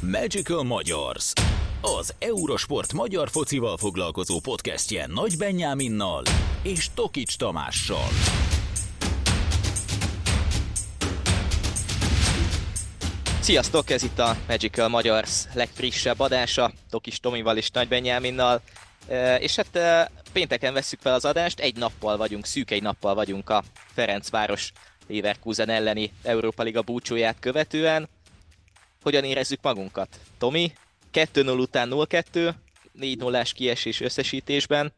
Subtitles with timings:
[0.00, 1.32] Magical Magyars,
[1.80, 6.22] az Eurosport magyar focival foglalkozó podcastje Nagy Benyáminnal
[6.62, 8.08] és Tokics Tamással.
[13.40, 18.60] Sziasztok, ez itt a Magical Magyars legfrissebb adása, Tokis Tomival és Nagy Benyáminnal.
[19.38, 19.78] És hát
[20.32, 24.72] pénteken vesszük fel az adást, egy nappal vagyunk, szűk egy nappal vagyunk a Ferencváros
[25.08, 28.08] Leverkusen elleni Európa Liga búcsúját követően.
[29.02, 30.20] Hogyan érezzük magunkat?
[30.38, 30.72] Tomi,
[31.12, 32.54] 2-0 után 0-2,
[32.92, 34.92] 4 0 kiesés összesítésben.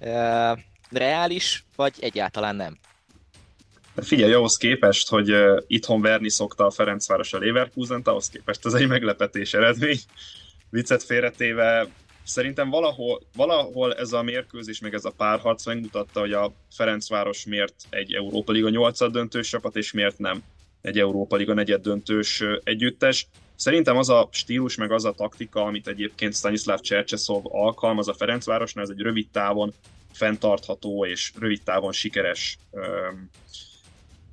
[0.00, 0.58] Uh,
[0.90, 2.78] reális, vagy egyáltalán nem?
[3.96, 8.72] Figyelj, ahhoz képest, hogy uh, itthon verni szokta a Ferencváros a leverkusen ahhoz képest ez
[8.72, 9.98] egy meglepetés eredmény.
[10.70, 11.88] Viccet félretéve,
[12.24, 17.74] szerintem valahol, valahol ez a mérkőzés, meg ez a párharc megmutatta, hogy a Ferencváros miért
[17.90, 20.42] egy Európa Liga 8 döntős csapat, és miért nem
[20.80, 23.28] egy Európa Liga negyed döntős együttes.
[23.54, 28.84] Szerintem az a stílus, meg az a taktika, amit egyébként Stanislav Csercseszov alkalmaz a Ferencvárosnál,
[28.84, 29.72] ez egy rövid távon
[30.12, 33.30] fenntartható és rövid távon sikeres um,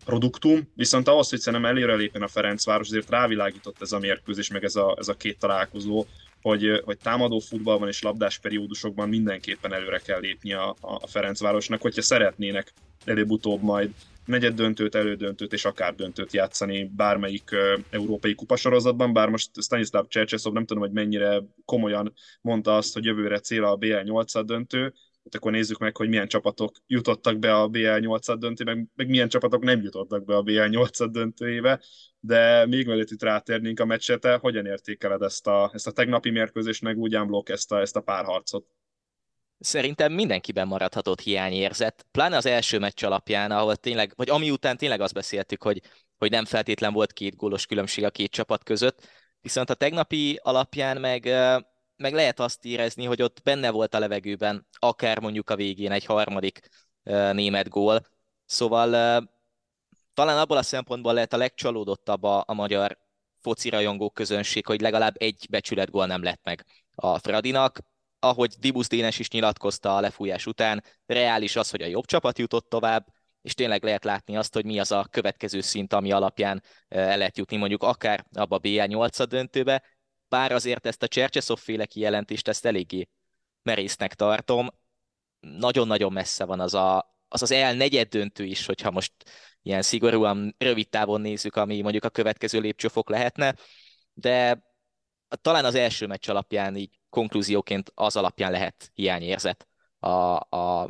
[0.05, 4.63] produktum, viszont ahhoz, hogy szerintem előre lépjen a Ferencváros, azért rávilágított ez a mérkőzés, meg
[4.63, 6.05] ez a, ez a két találkozó,
[6.41, 12.01] hogy, hogy támadó futballban és labdás periódusokban mindenképpen előre kell lépni a, a Ferencvárosnak, hogyha
[12.01, 12.73] szeretnének
[13.05, 13.89] előbb-utóbb majd
[14.25, 17.49] negyed döntőt, elődöntőt és akár döntőt játszani bármelyik
[17.89, 23.39] európai kupasorozatban, bár most Stanislav Csercseszov nem tudom, hogy mennyire komolyan mondta azt, hogy jövőre
[23.39, 27.67] cél a BL 8 döntő, hát akkor nézzük meg, hogy milyen csapatok jutottak be a
[27.67, 31.81] BL 8 döntőbe, meg, meg milyen csapatok nem jutottak be a BL 8 döntőjébe,
[32.19, 36.81] de még mielőtt itt rátérnénk a meccsete, hogyan értékeled ezt a, ezt a tegnapi mérkőzést,
[36.81, 38.65] meg úgy blokk ezt a, ezt a párharcot?
[39.63, 45.01] Szerintem mindenkiben maradhatott hiányérzet, pláne az első meccs alapján, ahol tényleg, vagy ami után tényleg
[45.01, 45.81] azt beszéltük, hogy,
[46.17, 49.07] hogy nem feltétlen volt két gólos különbség a két csapat között,
[49.41, 51.25] viszont a tegnapi alapján meg
[51.95, 56.05] meg lehet azt érezni, hogy ott benne volt a levegőben, akár mondjuk a végén egy
[56.05, 56.69] harmadik
[57.31, 58.01] német gól.
[58.45, 58.89] Szóval
[60.13, 62.97] talán abból a szempontból lehet a legcsalódottabb a, a magyar
[63.41, 66.65] foci rajongó közönség, hogy legalább egy becsületgól nem lett meg
[66.95, 67.79] a Fradinak.
[68.23, 72.69] Ahogy Dibusz Dénes is nyilatkozta a lefújás után, reális az, hogy a jobb csapat jutott
[72.69, 73.07] tovább,
[73.41, 77.37] és tényleg lehet látni azt, hogy mi az a következő szint, ami alapján el lehet
[77.37, 79.83] jutni mondjuk akár abba a BL 8 döntőbe,
[80.27, 83.07] bár azért ezt a Csercseszov féle kijelentést ezt eléggé
[83.63, 84.67] merésznek tartom.
[85.39, 89.13] Nagyon-nagyon messze van az a, az, az el negyed döntő is, hogyha most
[89.61, 93.55] ilyen szigorúan rövid távon nézzük, ami mondjuk a következő lépcsőfok lehetne,
[94.13, 94.63] de
[95.41, 99.67] talán az első meccs alapján így konklúzióként az alapján lehet hiányérzet
[99.99, 100.07] a,
[100.49, 100.81] a,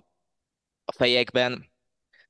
[0.86, 1.72] a fejekben.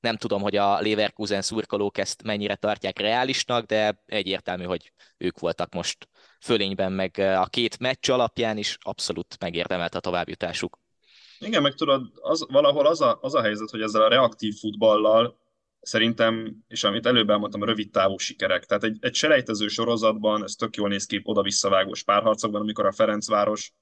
[0.00, 5.74] Nem tudom, hogy a Leverkusen szurkolók ezt mennyire tartják reálisnak, de egyértelmű, hogy ők voltak
[5.74, 6.08] most
[6.40, 10.78] fölényben, meg a két meccs alapján is abszolút megérdemelt a továbbjutásuk.
[11.38, 15.38] Igen, meg tudod, az, valahol az a, az a helyzet, hogy ezzel a reaktív futballal
[15.84, 18.64] szerintem, és amit előbb elmondtam, rövid távú sikerek.
[18.64, 23.72] Tehát egy, egy selejtező sorozatban, ez tök jól néz ki oda-visszavágós párharcokban, amikor a Ferencváros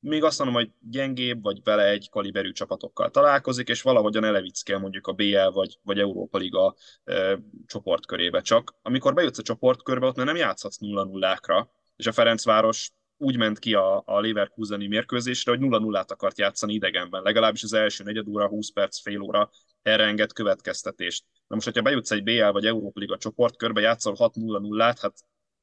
[0.00, 5.06] még azt mondom, hogy gyengébb vagy vele egy kaliberű csapatokkal találkozik, és valahogyan elevickél mondjuk
[5.06, 6.74] a BL vagy, vagy Európa Liga
[7.04, 8.40] e, csoportkörébe.
[8.40, 13.74] Csak amikor bejutsz a csoportkörbe, ott nem játszhatsz 0-0-ákra, és a Ferencváros úgy ment ki
[13.74, 18.72] a, a Leverkuseni mérkőzésre, hogy 0-0-át akart játszani idegenben, legalábbis az első negyed óra, 20
[18.72, 19.50] perc, fél óra
[19.86, 21.24] erre enged következtetést.
[21.46, 25.14] Na most, hogyha bejutsz egy BL vagy Európa Liga csoportkörbe, játszol 6-0-0-át, hát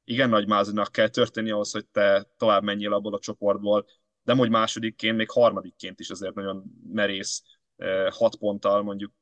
[0.04, 3.86] igen nagy mázinak kell történni ahhoz, hogy te tovább menjél abból a csoportból,
[4.22, 7.42] de hogy másodikként, még harmadikként is azért nagyon merész
[7.76, 9.12] eh, hat ponttal mondjuk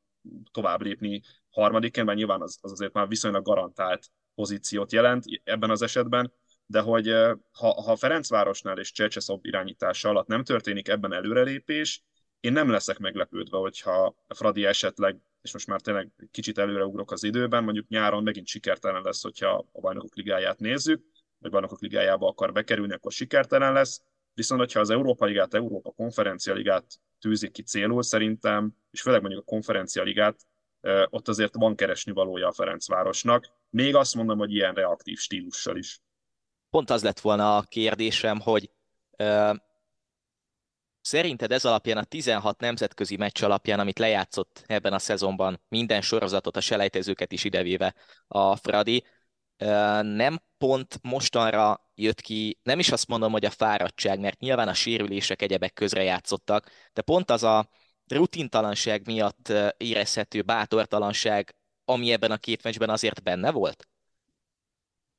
[0.51, 5.83] tovább lépni harmadikként, mert nyilván az, az azért már viszonylag garantált pozíciót jelent ebben az
[5.83, 6.33] esetben,
[6.67, 7.09] de hogy
[7.53, 12.03] ha, ha Ferencvárosnál és Csercseszov irányítása alatt nem történik ebben előrelépés,
[12.43, 17.65] én nem leszek meglepődve, hogyha Fradi esetleg, és most már tényleg kicsit előreugrok az időben,
[17.65, 21.03] mondjuk nyáron megint sikertelen lesz, hogyha a bajnokok ligáját nézzük,
[21.39, 24.03] vagy bajnokok ligájába akar bekerülni, akkor sikertelen lesz.
[24.35, 26.85] Viszont, hogyha az Európa Ligát, Európa Konferencia Ligát
[27.21, 30.41] tűzik ki célul, szerintem, és főleg mondjuk a Konferencia Ligát,
[31.11, 33.49] ott azért van keresni valója a Ferencvárosnak.
[33.71, 36.01] Még azt mondom, hogy ilyen reaktív stílussal is
[36.71, 38.71] pont az lett volna a kérdésem, hogy
[41.03, 46.57] szerinted ez alapján a 16 nemzetközi meccs alapján, amit lejátszott ebben a szezonban, minden sorozatot,
[46.57, 47.95] a selejtezőket is idevéve
[48.27, 49.05] a Fradi,
[50.03, 54.75] nem pont mostanra jött ki, nem is azt mondom, hogy a fáradtság, mert nyilván a
[54.75, 57.69] sérülések egyebek közre játszottak, de pont az a
[58.07, 63.87] rutintalanság miatt érezhető bátortalanság, ami ebben a két meccsben azért benne volt?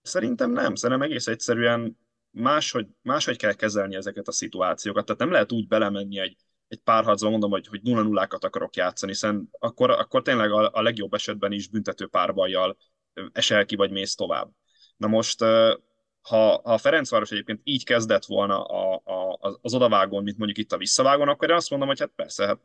[0.02, 1.98] Szerintem nem, szerintem egész egyszerűen
[2.34, 5.06] máshogy, máshogy kell kezelni ezeket a szituációkat.
[5.06, 6.38] Tehát nem lehet úgy belemenni egy,
[6.68, 10.82] egy párharcba, mondom, hogy, hogy 0 0 akarok játszani, hiszen akkor, akkor tényleg a, a
[10.82, 12.78] legjobb esetben is büntető párbajjal
[13.32, 14.52] esel ki, vagy mész tovább.
[14.98, 15.40] Na most,
[16.22, 20.72] ha, ha a Ferencváros egyébként így kezdett volna a, a, az odavágón, mint mondjuk itt
[20.72, 22.60] a visszavágón, akkor én azt mondom, hogy hát persze, hát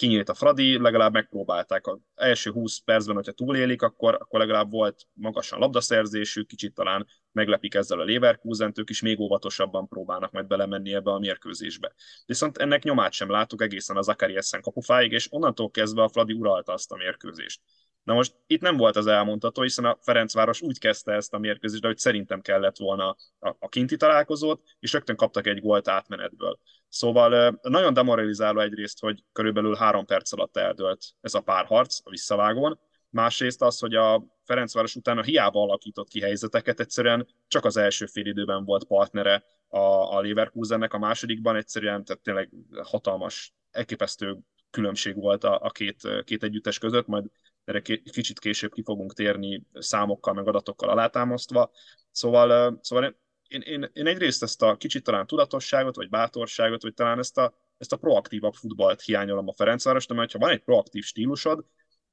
[0.00, 1.86] kinyílt a Fradi, legalább megpróbálták.
[1.86, 7.74] Az első 20 percben, hogyha túlélik, akkor, akkor legalább volt magasan labdaszerzésük, kicsit talán meglepik
[7.74, 11.92] ezzel a leverkusen ők is még óvatosabban próbálnak majd belemenni ebbe a mérkőzésbe.
[12.26, 16.32] Viszont ennek nyomát sem láttuk egészen az Akari Essen kapufáig, és onnantól kezdve a Fradi
[16.32, 17.60] uralta azt a mérkőzést.
[18.10, 21.84] Na most itt nem volt az elmondható, hiszen a Ferencváros úgy kezdte ezt a mérkőzést,
[21.84, 26.58] hogy szerintem kellett volna a, a kinti találkozót, és rögtön kaptak egy gólt átmenetből.
[26.88, 32.78] Szóval nagyon demoralizáló egyrészt, hogy körülbelül három perc alatt eldőlt ez a párharc a visszavágón,
[33.10, 38.26] másrészt az, hogy a Ferencváros utána hiába alakított ki helyzeteket, egyszerűen csak az első fél
[38.26, 39.78] időben volt partnere a,
[40.16, 42.50] a Leverkusennek, a másodikban egyszerűen tehát tényleg
[42.82, 44.38] hatalmas, elképesztő
[44.70, 47.24] különbség volt a, a két, két együttes között, majd
[47.70, 51.70] erre kicsit később ki fogunk térni számokkal, meg adatokkal alátámasztva.
[52.10, 53.16] Szóval, szóval
[53.48, 57.54] én, én, én egyrészt ezt a kicsit talán tudatosságot, vagy bátorságot, vagy talán ezt a,
[57.78, 61.64] ezt a proaktívabb futballt hiányolom a Ferencváros, mert ha van egy proaktív stílusod,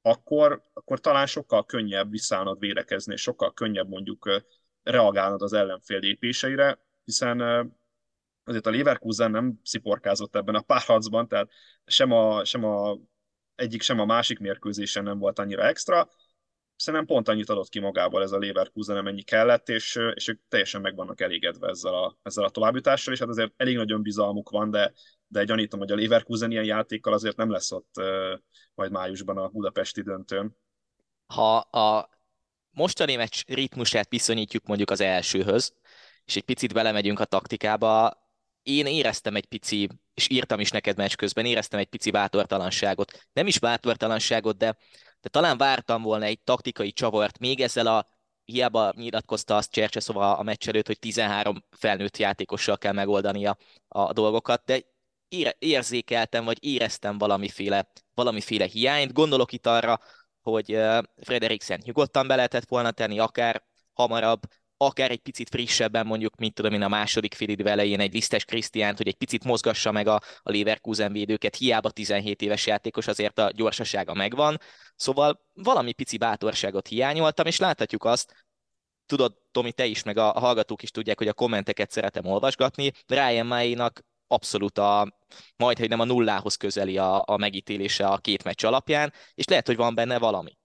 [0.02, 4.44] akkor, akkor talán sokkal könnyebb visszaállnod védekezni, és sokkal könnyebb mondjuk
[4.82, 7.40] reagálnod az ellenfél lépéseire, hiszen
[8.44, 11.50] azért a Leverkusen nem sziporkázott ebben a párharcban, tehát
[11.84, 12.98] sem a, sem a
[13.58, 16.08] egyik, sem a másik mérkőzésen nem volt annyira extra,
[16.76, 20.80] szerintem pont annyit adott ki magából ez a Leverkusen, amennyi kellett, és, és ők teljesen
[20.80, 24.70] meg vannak elégedve ezzel a, ezzel a továbbjutással, és hát azért elég nagyon bizalmuk van,
[24.70, 24.92] de,
[25.26, 27.94] de gyanítom, hogy a Leverkusen ilyen játékkal azért nem lesz ott
[28.74, 30.56] majd májusban a budapesti döntőn.
[31.26, 32.10] Ha a
[32.70, 35.74] mostani meccs ritmusát viszonyítjuk mondjuk az elsőhöz,
[36.24, 38.12] és egy picit belemegyünk a taktikába,
[38.68, 43.28] én éreztem egy pici, és írtam is neked meccs közben, éreztem egy pici bátortalanságot.
[43.32, 44.76] Nem is bátortalanságot, de
[45.20, 48.06] de talán vártam volna egy taktikai csavart még ezzel a
[48.44, 53.56] hiába nyilatkozta azt Csercseszova a meccs előtt, hogy 13 felnőtt játékossal kell megoldani a,
[53.88, 54.80] a dolgokat, de
[55.58, 59.12] érzékeltem, vagy éreztem valamiféle, valamiféle hiányt.
[59.12, 60.00] Gondolok itt arra,
[60.42, 60.78] hogy
[61.16, 64.40] Frederiksen nyugodtan be lehetett volna tenni, akár hamarabb,
[64.78, 68.96] akár egy picit frissebben mondjuk, mint tudom én a második félidő elején egy Lisztes Krisztiánt,
[68.96, 73.50] hogy egy picit mozgassa meg a, a Leverkusen védőket, hiába 17 éves játékos, azért a
[73.54, 74.58] gyorsasága megvan.
[74.96, 78.46] Szóval valami pici bátorságot hiányoltam, és láthatjuk azt,
[79.06, 82.92] tudod, Tomi, te is, meg a, a hallgatók is tudják, hogy a kommenteket szeretem olvasgatni.
[83.06, 85.18] Ryan May-nak abszolút a,
[85.56, 89.66] majd, hogy nem a nullához közeli a, a megítélése a két meccs alapján, és lehet,
[89.66, 90.58] hogy van benne valami.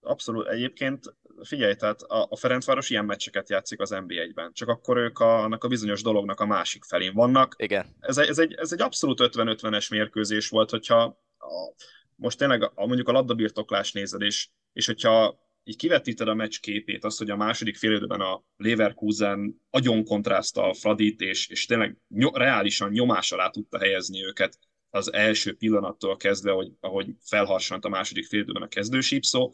[0.00, 0.46] Abszolút.
[0.46, 5.42] Egyébként figyelj, tehát a, a Ferencváros ilyen meccseket játszik az NBA-ben, csak akkor ők a,
[5.42, 7.54] annak a bizonyos dolognak a másik felén vannak.
[7.58, 7.86] Igen.
[8.00, 11.02] Ez, ez, egy, ez egy abszolút 50-50-es mérkőzés volt, hogyha
[11.38, 11.74] a,
[12.16, 17.04] most tényleg a, mondjuk a labdabirtoklás nézed, és, és hogyha így kivetíted a meccs képét,
[17.04, 22.36] azt, hogy a második félidőben a Leverkusen agyon kontraszta a Fradit, és, és tényleg ny-
[22.36, 24.58] reálisan nyomás alá tudta helyezni őket
[24.90, 29.52] az első pillanattól kezdve, hogy, ahogy felharsant a második félidőben a kezdősípszó,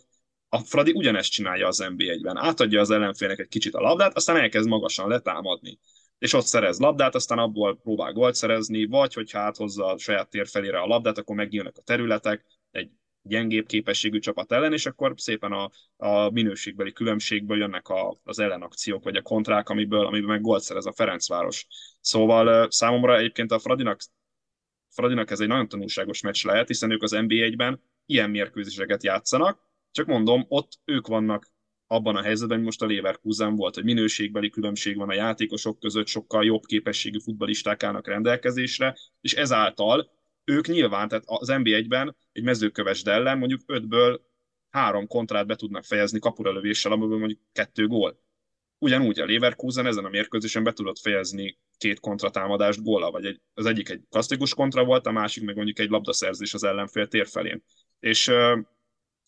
[0.55, 2.37] a Fradi ugyanezt csinálja az NB1-ben.
[2.37, 5.79] Átadja az ellenfélnek egy kicsit a labdát, aztán elkezd magasan letámadni.
[6.19, 10.49] És ott szerez labdát, aztán abból próbál gólt szerezni, vagy hogyha áthozza a saját tér
[10.49, 12.91] felére a labdát, akkor megjönnek a területek egy
[13.23, 19.05] gyengébb képességű csapat ellen, és akkor szépen a, a minőségbeli különbségből jönnek a, az ellenakciók,
[19.05, 21.67] vagy a kontrák, amiből, amiből meg gólt szerez a Ferencváros.
[22.01, 24.01] Szóval számomra egyébként a Fradinak,
[24.91, 30.07] Fradinak ez egy nagyon tanulságos meccs lehet, hiszen ők az NBA-ben ilyen mérkőzéseket játszanak, csak
[30.07, 31.51] mondom, ott ők vannak
[31.87, 36.07] abban a helyzetben, hogy most a Leverkusen volt, hogy minőségbeli különbség van a játékosok között,
[36.07, 40.11] sokkal jobb képességű futbalisták állnak rendelkezésre, és ezáltal
[40.45, 44.21] ők nyilván, tehát az NB1-ben egy mezőköves ellen mondjuk ötből
[44.71, 48.21] három kontrát be tudnak fejezni kapuralövéssel, amiből mondjuk kettő gól.
[48.79, 53.67] Ugyanúgy a Leverkusen ezen a mérkőzésen be tudott fejezni két kontratámadást góla, vagy egy, az
[53.67, 57.63] egyik egy klasszikus kontra volt, a másik meg mondjuk egy labdaszerzés az ellenfél tér felén.
[58.01, 58.31] És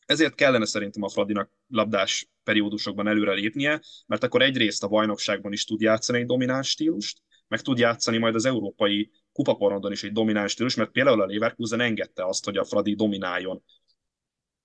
[0.07, 5.65] ezért kellene szerintem a Fradinak labdás periódusokban előre lépnie, mert akkor egyrészt a bajnokságban is
[5.65, 10.53] tud játszani egy domináns stílust, meg tud játszani majd az európai kupaporondon is egy domináns
[10.53, 13.63] stílus, mert például a Leverkusen engedte azt, hogy a Fradi domináljon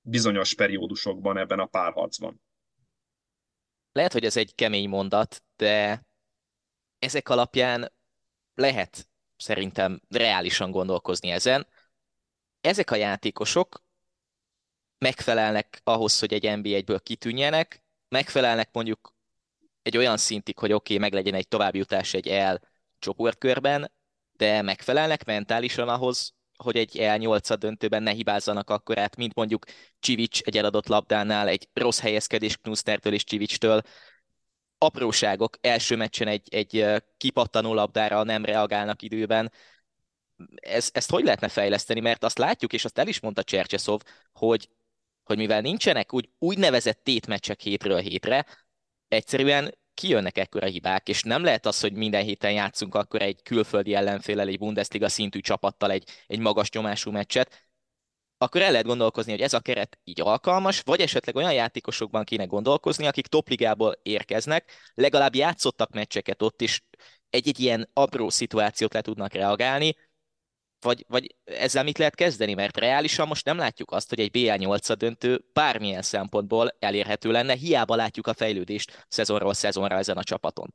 [0.01, 2.41] bizonyos periódusokban ebben a párharcban.
[3.91, 6.05] Lehet, hogy ez egy kemény mondat, de
[6.99, 7.91] ezek alapján
[8.53, 11.67] lehet szerintem reálisan gondolkozni ezen.
[12.61, 13.83] Ezek a játékosok
[14.99, 19.13] megfelelnek ahhoz, hogy egy NB1-ből kitűnjenek, megfelelnek mondjuk
[19.81, 22.61] egy olyan szintig, hogy oké, okay, meg legyen egy továbbjutás egy el
[22.99, 23.91] csoportkörben,
[24.31, 29.65] de megfelelnek mentálisan ahhoz, hogy egy E8 döntőben ne hibázzanak akkorát, mint mondjuk
[29.99, 33.81] Csivics egy eladott labdánál, egy rossz helyezkedés Knusztertől és Csivicstől.
[34.77, 36.85] Apróságok, első meccsen egy, egy
[37.17, 39.51] kipattanó labdára nem reagálnak időben.
[40.55, 41.99] Ez, ezt hogy lehetne fejleszteni?
[41.99, 44.01] Mert azt látjuk, és azt el is mondta Csercseszov,
[44.33, 44.69] hogy,
[45.29, 48.45] hogy mivel nincsenek úgy, úgynevezett tétmeccsek hétről hétre,
[49.07, 53.93] egyszerűen kijönnek ekkora hibák, és nem lehet az, hogy minden héten játszunk akkor egy külföldi
[53.93, 57.67] ellenfélel, egy Bundesliga szintű csapattal egy, egy magas nyomású meccset,
[58.37, 62.45] akkor el lehet gondolkozni, hogy ez a keret így alkalmas, vagy esetleg olyan játékosokban kéne
[62.45, 66.83] gondolkozni, akik topligából érkeznek, legalább játszottak meccseket ott is,
[67.29, 69.95] egy-egy ilyen apró szituációt le tudnak reagálni,
[70.81, 72.53] vagy, vagy ezzel mit lehet kezdeni?
[72.53, 77.53] Mert reálisan most nem látjuk azt, hogy egy BL 8 döntő bármilyen szempontból elérhető lenne,
[77.53, 80.73] hiába látjuk a fejlődést szezonról szezonra ezen a csapaton.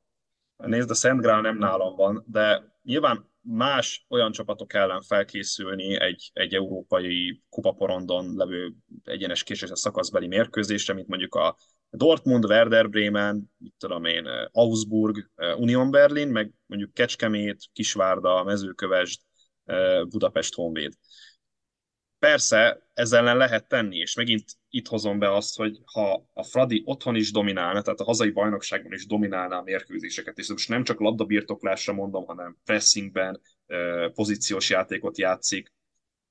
[0.57, 6.31] Nézd, a Szent Grál nem nálam van, de nyilván más olyan csapatok ellen felkészülni egy,
[6.33, 11.57] egy európai kupaporondon levő egyenes késés szakaszbeli mérkőzésre, mint mondjuk a
[11.91, 19.21] Dortmund, Werder Bremen, mit tudom én, Augsburg, Union Berlin, meg mondjuk Kecskemét, Kisvárda, Mezőkövesd,
[20.09, 20.93] Budapest Honvéd.
[22.19, 26.83] Persze, ezzel ellen lehet tenni, és megint itt hozom be azt, hogy ha a Fradi
[26.85, 31.01] otthon is dominálna, tehát a hazai bajnokságban is dominálná a mérkőzéseket, és most nem csak
[31.01, 33.41] labdabirtoklásra mondom, hanem pressingben,
[34.15, 35.73] pozíciós játékot játszik,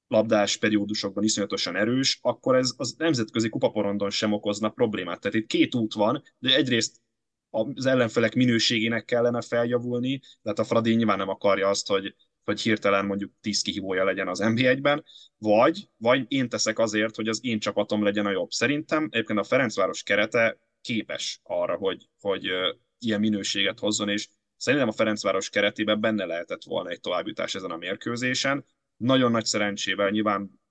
[0.08, 5.20] labdás periódusokban iszonyatosan erős, akkor ez az nemzetközi kupaporondon sem okozna problémát.
[5.20, 7.02] Tehát itt két út van, de egyrészt
[7.50, 13.06] az ellenfelek minőségének kellene feljavulni, tehát a Fradi nyilván nem akarja azt, hogy hogy hirtelen
[13.06, 15.04] mondjuk 10 kihívója legyen az NB1-ben,
[15.38, 18.50] vagy, vagy én teszek azért, hogy az én csapatom legyen a jobb.
[18.50, 22.50] Szerintem egyébként a Ferencváros kerete képes arra, hogy, hogy
[22.98, 27.78] ilyen minőséget hozzon, és szerintem a Ferencváros keretében benne lehetett volna egy továbbjutás ezen a
[27.78, 28.66] mérkőzésen.
[28.98, 30.62] Nagyon nagy szerencsével nyilván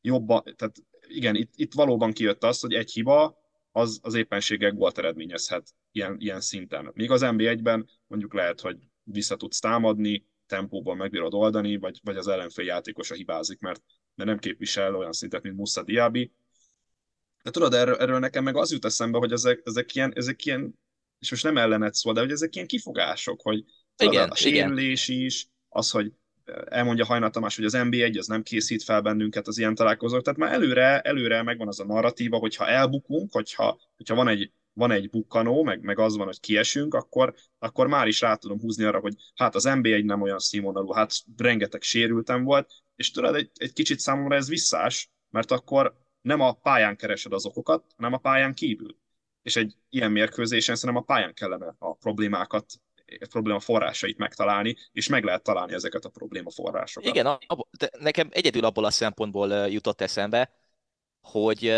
[0.00, 0.76] jobban, tehát
[1.08, 3.38] igen, itt, itt valóban kijött az, hogy egy hiba
[3.72, 6.90] az, az éppenséggel gólt eredményezhet ilyen, ilyen szinten.
[6.94, 12.28] Míg az NB1-ben mondjuk lehet, hogy vissza tudsz támadni, tempóban megbírod oldani, vagy, vagy az
[12.28, 13.82] ellenfél játékosa hibázik, mert,
[14.14, 16.32] mert nem képvisel olyan szintet, mint Musa Diaby.
[17.42, 20.78] De tudod, erről, erről nekem meg az jut eszembe, hogy ezek, ezek, ilyen, ezek ilyen,
[21.18, 23.64] és most nem ellenet szól, de hogy ezek ilyen kifogások, hogy
[23.96, 25.24] tudod, igen, a sérülés igen.
[25.24, 26.12] is, az, hogy
[26.68, 30.38] elmondja Hajnal Tamás, hogy az NB1 az nem készít fel bennünket az ilyen találkozók, tehát
[30.38, 35.10] már előre, előre megvan az a narratíva, hogyha elbukunk, hogyha, hogyha van egy van egy
[35.10, 39.00] bukkanó, meg, meg az van, hogy kiesünk, akkor, akkor már is rá tudom húzni arra,
[39.00, 43.50] hogy hát az NBA egy nem olyan színvonalú, hát rengeteg sérültem volt, és tudod, egy,
[43.54, 48.18] egy kicsit számomra ez visszás, mert akkor nem a pályán keresed az okokat, hanem a
[48.18, 48.96] pályán kívül.
[49.42, 52.66] És egy ilyen mérkőzésen szerintem a pályán kellene a problémákat
[53.20, 57.08] a probléma forrásait megtalálni, és meg lehet találni ezeket a probléma forrásokat.
[57.08, 57.66] Igen, ab,
[57.98, 60.50] nekem egyedül abból a szempontból jutott eszembe,
[61.20, 61.74] hogy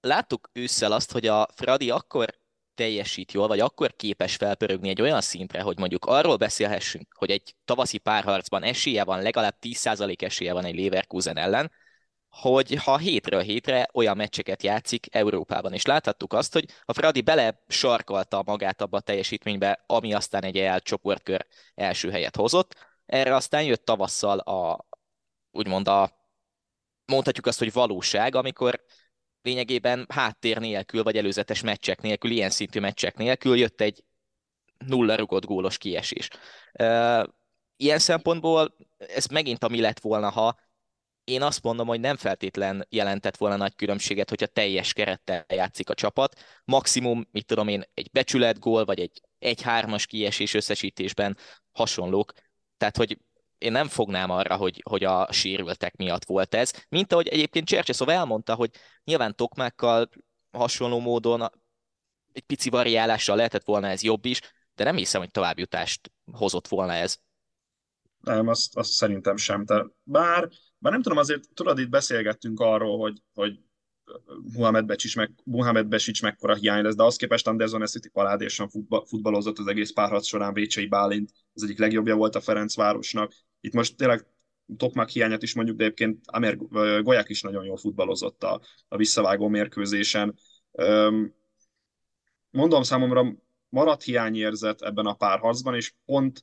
[0.00, 2.38] láttuk ősszel azt, hogy a Fradi akkor
[2.74, 7.54] teljesít jól, vagy akkor képes felpörögni egy olyan szintre, hogy mondjuk arról beszélhessünk, hogy egy
[7.64, 11.70] tavaszi párharcban esélye van, legalább 10% esélye van egy Leverkusen ellen,
[12.28, 15.72] hogy ha hétről hétre olyan meccseket játszik Európában.
[15.72, 20.56] És láthattuk azt, hogy a Fradi bele sarkalta magát abba a teljesítménybe, ami aztán egy
[20.56, 22.74] EL csoportkör első helyet hozott.
[23.06, 24.86] Erre aztán jött tavasszal a,
[25.50, 26.10] úgymond a,
[27.04, 28.84] mondhatjuk azt, hogy valóság, amikor
[29.42, 34.04] lényegében háttér nélkül, vagy előzetes meccsek nélkül, ilyen szintű meccsek nélkül jött egy
[34.78, 36.28] nulla rugott gólos kiesés.
[37.76, 40.58] Ilyen szempontból ez megint ami lett volna, ha
[41.24, 45.94] én azt mondom, hogy nem feltétlen jelentett volna nagy különbséget, hogyha teljes kerettel játszik a
[45.94, 46.40] csapat.
[46.64, 51.36] Maximum, mit tudom én, egy becsületgól, vagy egy egy-hármas kiesés összesítésben
[51.72, 52.32] hasonlók.
[52.76, 53.18] Tehát, hogy
[53.58, 58.08] én nem fognám arra, hogy, hogy a sérültek miatt volt ez, mint ahogy egyébként Csercseszov
[58.08, 58.70] elmondta, hogy
[59.04, 60.08] nyilván Tokmákkal
[60.50, 61.50] hasonló módon
[62.32, 64.40] egy pici variálással lehetett volna ez jobb is,
[64.74, 67.16] de nem hiszem, hogy továbbjutást hozott volna ez.
[68.20, 69.64] Nem, azt, azt szerintem sem.
[69.64, 70.48] Te, bár,
[70.78, 73.60] bár nem tudom, azért tudod, itt beszélgettünk arról, hogy, hogy
[74.54, 79.04] Muhammed Becsics, meg, Muhammed Becsics mekkora hiány lesz, de az képest Anderson Esziti parádésan futball,
[79.06, 83.32] futballozott az egész párharc során, Vécsei Bálint az egyik legjobbja volt a Ferencvárosnak.
[83.60, 84.26] Itt most tényleg
[84.76, 86.56] Tokmak hiányát is mondjuk, de egyébként Amer
[87.02, 90.38] Golyák is nagyon jól futballozott a, a visszavágó mérkőzésen.
[92.50, 93.34] Mondom számomra
[93.68, 96.42] maradt hiányérzet ebben a párharcban, és pont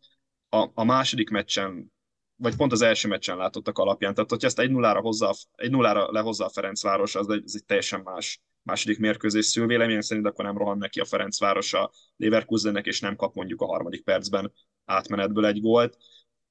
[0.50, 1.94] a, a második meccsen
[2.38, 4.14] vagy pont az első meccsen látottak alapján.
[4.14, 7.66] Tehát, hogyha ezt egy nullára, hozzá, egy nullára lehozza a Ferencváros, az egy, az egy
[7.66, 12.86] teljesen más második mérkőzés szül, véleményem szerint akkor nem rohan neki a Ferencváros a Leverkusennek,
[12.86, 14.54] és nem kap mondjuk a harmadik percben
[14.86, 15.98] átmenetből egy gólt.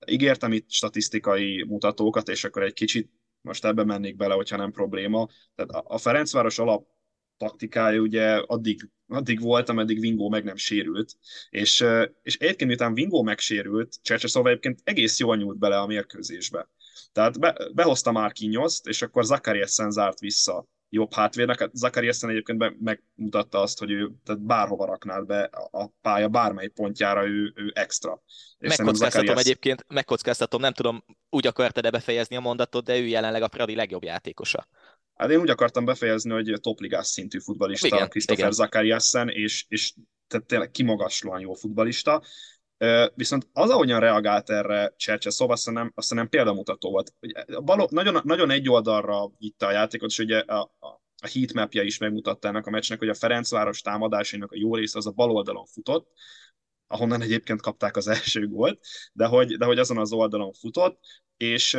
[0.06, 5.28] Ígértem itt statisztikai mutatókat, és akkor egy kicsit most ebbe mennék bele, hogyha nem probléma.
[5.54, 6.86] Tehát a Ferencváros alap
[7.36, 11.16] taktikája ugye addig, addig volt, ameddig Vingó meg nem sérült.
[11.50, 11.84] És,
[12.22, 16.68] és egyébként, miután Vingó megsérült, Csercseszova egyébként egész jól nyúlt bele a mérkőzésbe.
[17.12, 18.32] Tehát be, behozta már
[18.82, 21.58] és akkor Zakariasen zárt vissza jobb hátvédnek.
[21.58, 27.26] Hát Zakariasen egyébként megmutatta azt, hogy ő tehát bárhova raknád be a pálya bármely pontjára
[27.26, 28.22] ő, ő extra.
[28.58, 33.48] És megkockáztatom egyébként, megkockáztatom, nem tudom, úgy akartad-e befejezni a mondatot, de ő jelenleg a
[33.48, 34.68] Fradi legjobb játékosa.
[35.14, 39.92] Hát én úgy akartam befejezni, hogy topligás szintű futbalista Christopher Zakariasen, és, és
[40.26, 42.22] tehát tényleg kimagaslóan jó futbalista.
[43.14, 47.14] Viszont az, ahogyan reagált erre Csercse, szóval azt nem, azt nem példamutató volt.
[47.64, 50.86] Baló, nagyon, nagyon egy oldalra vitte a játékot, és ugye a, a,
[51.22, 55.06] a heatmapja is megmutatta ennek a meccsnek, hogy a Ferencváros támadásainak a jó része az
[55.06, 56.12] a bal oldalon futott,
[56.86, 58.80] ahonnan egyébként kapták az első gólt,
[59.12, 60.98] de hogy, de hogy azon az oldalon futott,
[61.36, 61.76] és,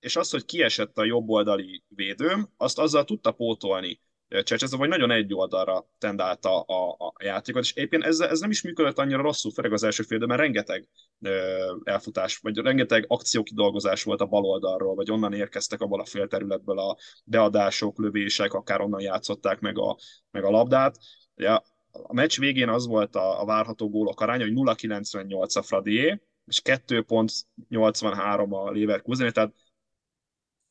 [0.00, 4.00] és az, hogy kiesett a jobb oldali védőm, azt azzal tudta pótolni
[4.30, 8.62] Csercseszov, vagy nagyon egy oldalra tendálta a, a játékot, és éppen ez, ez nem is
[8.62, 10.88] működött annyira rosszul, főleg az első fél, mert rengeteg
[11.20, 16.78] ö, elfutás, vagy rengeteg akciókidolgozás volt a bal oldalról, vagy onnan érkeztek abból a félterületből
[16.78, 19.96] a beadások, lövések, akár onnan játszották meg a,
[20.30, 20.96] meg a labdát.
[21.34, 26.20] Ja, a meccs végén az volt a, a várható gólok aránya, hogy 0,98 a Fradié,
[26.46, 29.52] és 2,83 a Leverkusen, tehát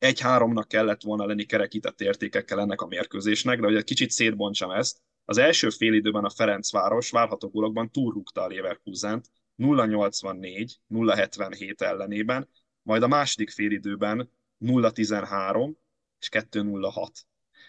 [0.00, 4.70] egy háromnak kellett volna lenni kerekített értékekkel ennek a mérkőzésnek, de hogy egy kicsit szétbontsam
[4.70, 12.48] ezt, az első fél időben a Ferencváros várható gólokban túlrúgta a Leverkusent 0-84, 0-77 ellenében,
[12.82, 14.30] majd a második fél időben
[14.60, 15.72] 0-13
[16.18, 17.08] és 2-0-6.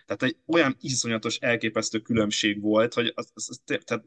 [0.06, 4.04] Tehát egy olyan iszonyatos, elképesztő különbség volt, hogy az, az, tehát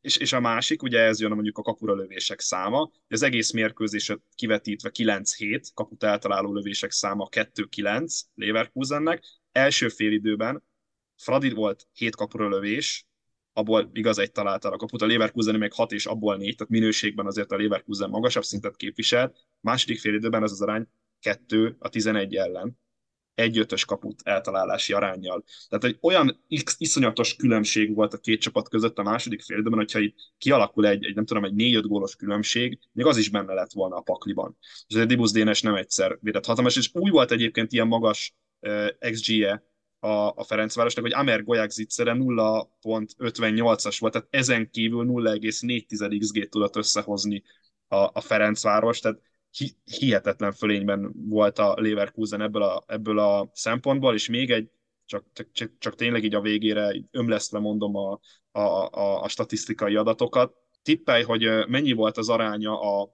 [0.00, 4.20] és, és a másik, ugye ez jön mondjuk a kapura lövések száma, az egész mérkőzéset
[4.34, 10.62] kivetítve 9-7, kaput eltaláló lövések száma 2-9 Leverkusennek, első fél időben
[11.16, 13.06] Fradi volt 7 kapura lövés,
[13.52, 17.26] abból igaz egy találta a kaput, a Leverkusen még 6 és abból 4, tehát minőségben
[17.26, 20.86] azért a Leverkusen magasabb szintet képviselt, második fél időben ez az arány
[21.20, 22.78] 2 a 11 ellen
[23.34, 25.44] egy ötös kaput eltalálási arányjal.
[25.68, 26.44] Tehát egy olyan
[26.78, 31.04] iszonyatos különbség volt a két csapat között a második fél időben, hogyha itt kialakul egy,
[31.04, 34.56] egy nem tudom, egy négy-öt gólos különbség, még az is benne lett volna a pakliban.
[34.86, 38.88] És a Dibusz Dénes nem egyszer védett hatalmas, és új volt egyébként ilyen magas uh,
[39.10, 39.62] XG-e
[40.04, 46.76] a, a Ferencvárosnak, hogy Amer Golyák zicsere 0.58-as volt, tehát ezen kívül 0,4 XG-t tudott
[46.76, 47.42] összehozni
[47.88, 49.20] a, a Ferencváros, tehát
[49.84, 54.70] hihetetlen fölényben volt a Leverkusen ebből a, ebből a szempontból, és még egy,
[55.06, 60.54] csak, csak, csak tényleg így a végére ömlesztve mondom a, a, a, a statisztikai adatokat.
[60.82, 63.10] Tippelj, hogy mennyi volt az aránya a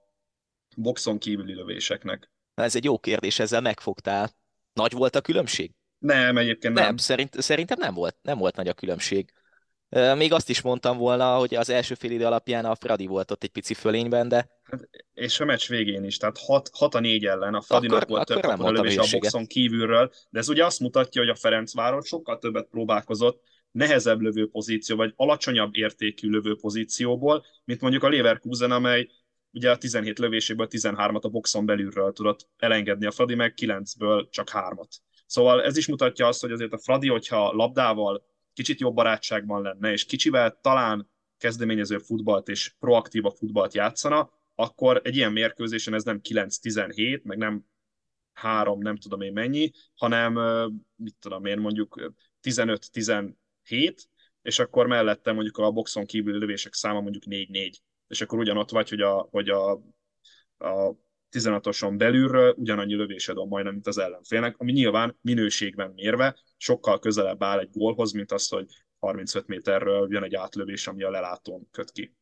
[0.76, 2.30] boxon kívüli lövéseknek?
[2.54, 4.30] Ez egy jó kérdés, ezzel megfogtál.
[4.72, 5.70] Nagy volt a különbség?
[5.98, 6.84] Nem, egyébként nem.
[6.84, 9.32] Nem, szerint, szerintem nem volt, nem volt nagy a különbség.
[10.16, 13.42] Még azt is mondtam volna, hogy az első fél idő alapján a Fradi volt ott
[13.42, 14.48] egy pici fölényben, de...
[14.62, 18.08] Hát, és a meccs végén is, tehát 6, 6 a 4 ellen, a Fradinak akkor,
[18.08, 22.06] volt akkor több kapolövés a boxon kívülről, de ez ugye azt mutatja, hogy a Ferencváros
[22.06, 28.70] sokkal többet próbálkozott nehezebb lövő pozíció, vagy alacsonyabb értékű lövő pozícióból, mint mondjuk a Leverkusen,
[28.70, 29.08] amely
[29.52, 34.50] ugye a 17 lövéséből 13-at a boxon belülről tudott elengedni a Fradi, meg 9-ből csak
[34.52, 34.88] 3-at.
[35.26, 39.92] Szóval ez is mutatja azt, hogy azért a Fradi, hogyha labdával kicsit jobb barátságban lenne,
[39.92, 46.20] és kicsivel talán kezdeményező futballt és proaktívabb futballt játszana, akkor egy ilyen mérkőzésen ez nem
[46.28, 47.64] 9-17, meg nem
[48.32, 50.32] 3, nem tudom én mennyi, hanem
[50.96, 53.32] mit tudom én, mondjuk 15-17,
[54.42, 57.74] és akkor mellette mondjuk a boxon kívül lövések száma mondjuk 4-4,
[58.06, 59.72] és akkor ugyanott vagy, hogy a, hogy a,
[60.58, 60.94] a
[61.32, 67.42] 16-oson belülről ugyanannyi lövésed van majdnem, mint az ellenfélnek, ami nyilván minőségben mérve sokkal közelebb
[67.42, 68.66] áll egy gólhoz, mint az, hogy
[68.98, 72.14] 35 méterről jön egy átlövés, ami a lelátón köt ki.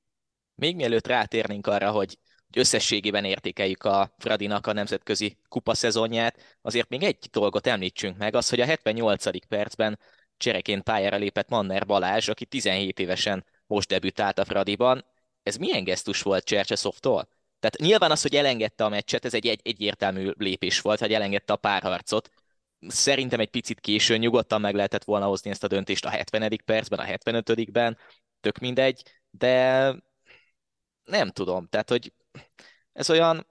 [0.54, 2.18] Még mielőtt rátérnénk arra, hogy
[2.56, 8.48] összességében értékeljük a Fradinak a nemzetközi kupa szezonját, azért még egy dolgot említsünk meg, az,
[8.48, 9.46] hogy a 78.
[9.46, 9.98] percben
[10.36, 15.04] csereként pályára lépett Manner Balázs, aki 17 évesen most debütált a Fradiban.
[15.42, 17.28] Ez milyen gesztus volt Csercseszovtól?
[17.60, 21.52] Tehát nyilván az, hogy elengedte a meccset, ez egy, egy egyértelmű lépés volt, hogy elengedte
[21.52, 22.30] a párharcot.
[22.88, 26.60] Szerintem egy picit későn nyugodtan meg lehetett volna hozni ezt a döntést a 70.
[26.64, 27.96] percben, a 75.
[28.40, 29.94] tök mindegy, de
[31.04, 32.12] nem tudom, tehát hogy
[32.92, 33.46] ez olyan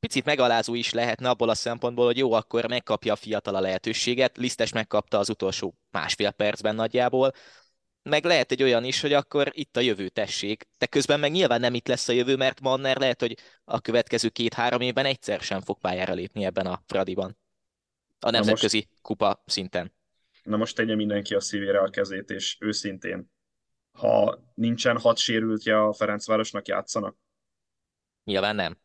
[0.00, 4.36] picit megalázó is lehetne abból a szempontból, hogy jó, akkor megkapja a fiatal a lehetőséget,
[4.36, 7.32] Lisztes megkapta az utolsó másfél percben nagyjából,
[8.02, 11.60] meg lehet egy olyan is, hogy akkor itt a jövő tessék, de közben meg nyilván
[11.60, 15.60] nem itt lesz a jövő, mert Manner lehet, hogy a következő két-három évben egyszer sem
[15.60, 17.38] fog pályára lépni ebben a Fradiban.
[18.20, 19.92] A nemzetközi most, kupa szinten.
[20.42, 23.30] Na most tegye mindenki a szívére a kezét, és őszintén,
[23.92, 27.16] ha nincsen hat sérültje a Ferencvárosnak játszanak?
[28.24, 28.81] Nyilván nem.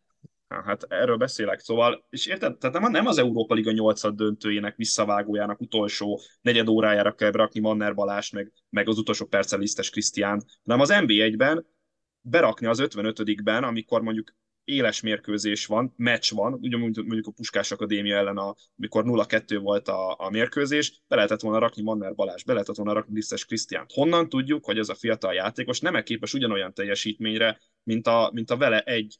[0.47, 6.21] Hát erről beszélek, szóval, és érted, tehát nem, az Európa Liga 8 döntőjének visszavágójának utolsó
[6.41, 10.89] negyed órájára kell rakni Manner Balázs, meg, meg az utolsó perccel Lisztes Krisztián, hanem az
[10.93, 11.65] NB1-ben
[12.21, 18.17] berakni az 55-ben, amikor mondjuk éles mérkőzés van, meccs van, ugye mondjuk a Puskás Akadémia
[18.17, 22.53] ellen, a, amikor 0-2 volt a, a mérkőzés, be lehetett volna rakni Manner Balázs, be
[22.53, 23.91] lehetett volna rakni Lisztes Krisztiánt.
[23.91, 28.49] Honnan tudjuk, hogy ez a fiatal játékos nem -e képes ugyanolyan teljesítményre, mint a, mint
[28.49, 29.19] a vele egy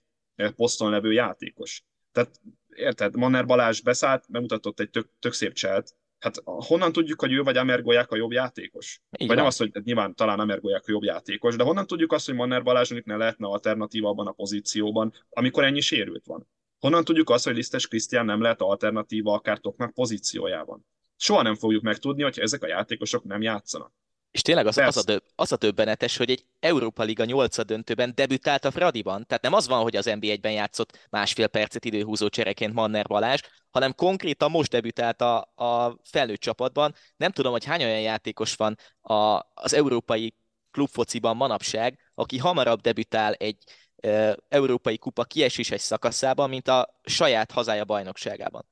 [0.55, 1.83] poszton levő játékos.
[2.11, 2.41] Tehát
[2.75, 7.41] érted, Manner Balázs beszállt, bemutatott egy tök, tök szép cselt, hát honnan tudjuk, hogy ő
[7.41, 9.01] vagy Amergolyák a jobb játékos?
[9.11, 9.27] Igen.
[9.27, 12.35] Vagy nem az, hogy nyilván talán Amergolyák a jobb játékos, de honnan tudjuk azt, hogy
[12.35, 16.47] Manner Balázsnak ne lehetne alternatíva abban a pozícióban, amikor ennyi sérült van?
[16.79, 20.85] Honnan tudjuk azt, hogy Lisztes Krisztián nem lehet alternatíva akár Toknak pozíciójában?
[21.15, 23.93] Soha nem fogjuk megtudni, hogy ezek a játékosok nem játszanak.
[24.31, 28.11] És tényleg az, az, a, döb, az a döbbenetes, hogy egy Európa Liga 8 döntőben
[28.15, 29.25] debütált a Fradiban.
[29.25, 33.95] Tehát nem az van, hogy az NB1-ben játszott másfél percet időhúzó csereként Manner Balázs, hanem
[33.95, 36.95] konkrétan most debütált a, a felnőtt csapatban.
[37.17, 39.13] Nem tudom, hogy hány olyan játékos van a,
[39.53, 40.33] az európai
[40.71, 43.57] klubfociban manapság, aki hamarabb debütál egy
[43.95, 48.67] e, európai kupa kieséses szakaszában, mint a saját hazája bajnokságában.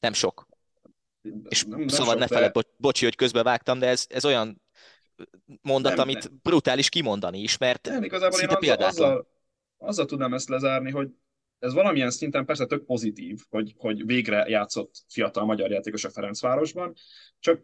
[0.00, 0.48] Nem sok.
[1.48, 2.62] És nem, nem szóval sok, ne fele, de...
[2.76, 4.62] bocsi, hogy közbevágtam, de ez, ez olyan
[5.62, 6.38] mondat, nem, amit nem.
[6.42, 9.26] brutális kimondani is, mert nem, igazából szinte én azzal, azzal,
[9.76, 11.08] azzal tudnám ezt lezárni, hogy
[11.60, 16.94] ez valamilyen szinten persze tök pozitív, hogy, hogy végre játszott fiatal magyar játékos a Ferencvárosban,
[17.38, 17.60] csak,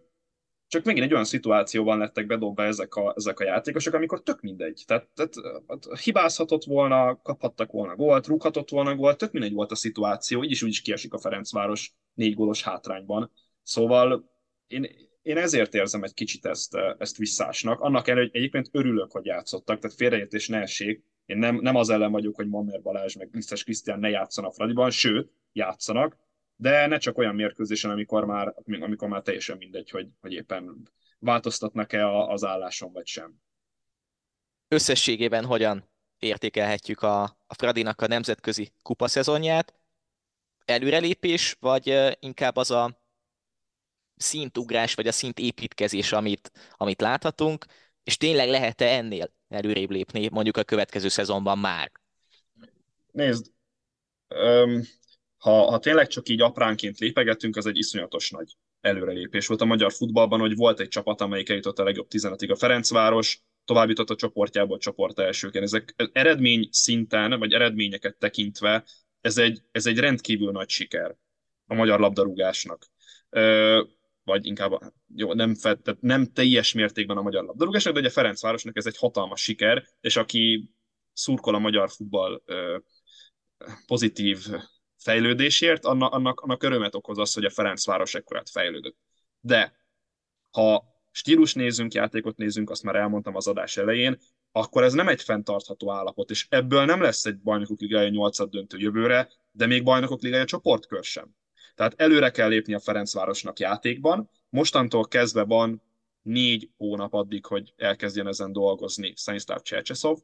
[0.69, 4.83] csak megint egy olyan szituációban lettek bedobva ezek a, ezek a játékosok, amikor tök mindegy.
[4.87, 5.35] Tehát, tehát
[5.69, 10.51] hát hibázhatott volna, kaphattak volna gólt, rúghatott volna gólt, tök mindegy volt a szituáció, így
[10.51, 13.33] is úgy is kiesik a Ferencváros négy gólos hátrányban.
[13.63, 14.31] Szóval
[14.67, 14.87] én,
[15.27, 17.81] én ezért érzem egy kicsit ezt, eh, ezt visszásnak.
[17.81, 21.03] Annak ellenére, hogy egyébként örülök, hogy játszottak, tehát félreértés ne essék.
[21.25, 24.91] Én nem, nem az ellen vagyok, hogy Mammer Balázs meg Lisztes Krisztián ne játszanak Fradiban,
[24.91, 26.17] sőt, játszanak,
[26.57, 32.09] de ne csak olyan mérkőzésen, amikor már, amikor már teljesen mindegy, hogy, hogy éppen változtatnak-e
[32.09, 33.35] az álláson, vagy sem.
[34.69, 39.75] Összességében hogyan értékelhetjük a, a Fradinak a nemzetközi kupaszezonját?
[40.65, 43.06] Előrelépés, vagy eh, inkább az a
[44.17, 47.67] szintugrás, vagy a szint építkezés, amit, amit láthatunk,
[48.03, 51.93] és tényleg lehet-e ennél előrébb lépni mondjuk a következő szezonban már?
[53.13, 53.47] Nézd,
[54.29, 54.83] um,
[55.39, 59.93] ha, ha tényleg csak így apránként lépegetünk, az egy iszonyatos nagy előrelépés volt a magyar
[59.93, 64.17] futballban, hogy volt egy csapat, amelyik eljutott a legjobb 15-ig a Ferencváros, tovább jutott a
[64.17, 65.65] csoportjából csoport elsőként.
[65.65, 68.85] Ezek eredmény szinten, vagy eredményeket tekintve,
[69.21, 71.17] ez egy, ez egy rendkívül nagy siker
[71.67, 72.87] a magyar labdarúgásnak
[74.27, 78.77] vagy inkább jó, nem, fed, tehát nem teljes mértékben a magyar labdarúgásnak, de ugye Ferencvárosnak
[78.77, 80.71] ez egy hatalmas siker, és aki
[81.13, 82.79] szurkol a magyar futball ö,
[83.87, 84.47] pozitív
[84.99, 88.97] fejlődésért, annak, annak, annak örömet okoz az, hogy a Ferencváros ekkorát fejlődött.
[89.41, 89.77] De
[90.51, 94.19] ha stílus nézünk, játékot nézünk, azt már elmondtam az adás elején,
[94.53, 98.79] akkor ez nem egy fenntartható állapot, és ebből nem lesz egy bajnokok ligája 8 döntő
[98.79, 101.37] jövőre, de még bajnokok ligája csoportkör sem.
[101.77, 104.31] Tehát előre kell lépni a Ferencvárosnak játékban.
[104.49, 105.83] Mostantól kezdve van
[106.23, 110.19] négy hónap addig, hogy elkezdjen ezen dolgozni Stanislav Csercseszov,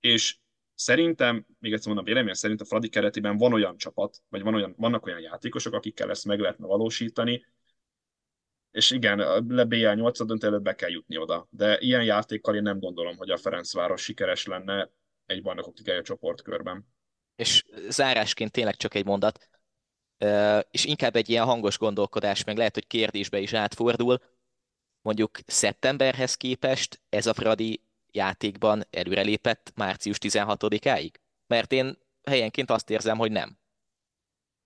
[0.00, 0.36] és
[0.74, 4.74] szerintem, még egyszer mondom, vélemény szerint a Fradi keretében van olyan csapat, vagy van olyan,
[4.76, 7.44] vannak olyan játékosok, akikkel ezt meg lehetne valósítani,
[8.70, 11.46] és igen, le BL 8 döntő előtt be kell jutni oda.
[11.50, 14.90] De ilyen játékkal én nem gondolom, hogy a Ferencváros sikeres lenne
[15.26, 16.86] egy bajnokok ligája csoportkörben.
[17.36, 19.48] És zárásként tényleg csak egy mondat
[20.70, 24.18] és inkább egy ilyen hangos gondolkodás, meg lehet, hogy kérdésbe is átfordul.
[25.02, 27.80] Mondjuk szeptemberhez képest ez a Fradi
[28.12, 31.10] játékban előrelépett március 16-áig?
[31.46, 33.58] Mert én helyenként azt érzem, hogy nem.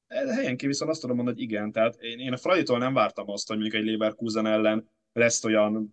[0.09, 1.73] Helyenként viszont azt tudom mondani, hogy igen.
[1.73, 5.91] Tehát én, én a Fraditól nem vártam azt, hogy mondjuk egy Leverkusen ellen lesz olyan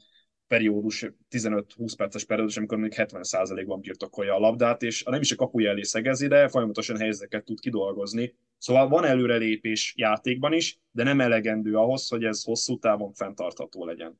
[0.47, 5.69] periódus, 15-20 perces periódus, amikor még 70%-ban birtokolja a labdát, és nem is a kapuja
[5.69, 8.36] elé szegezi, de folyamatosan helyzeteket tud kidolgozni.
[8.58, 14.19] Szóval van előrelépés játékban is, de nem elegendő ahhoz, hogy ez hosszú távon fenntartható legyen.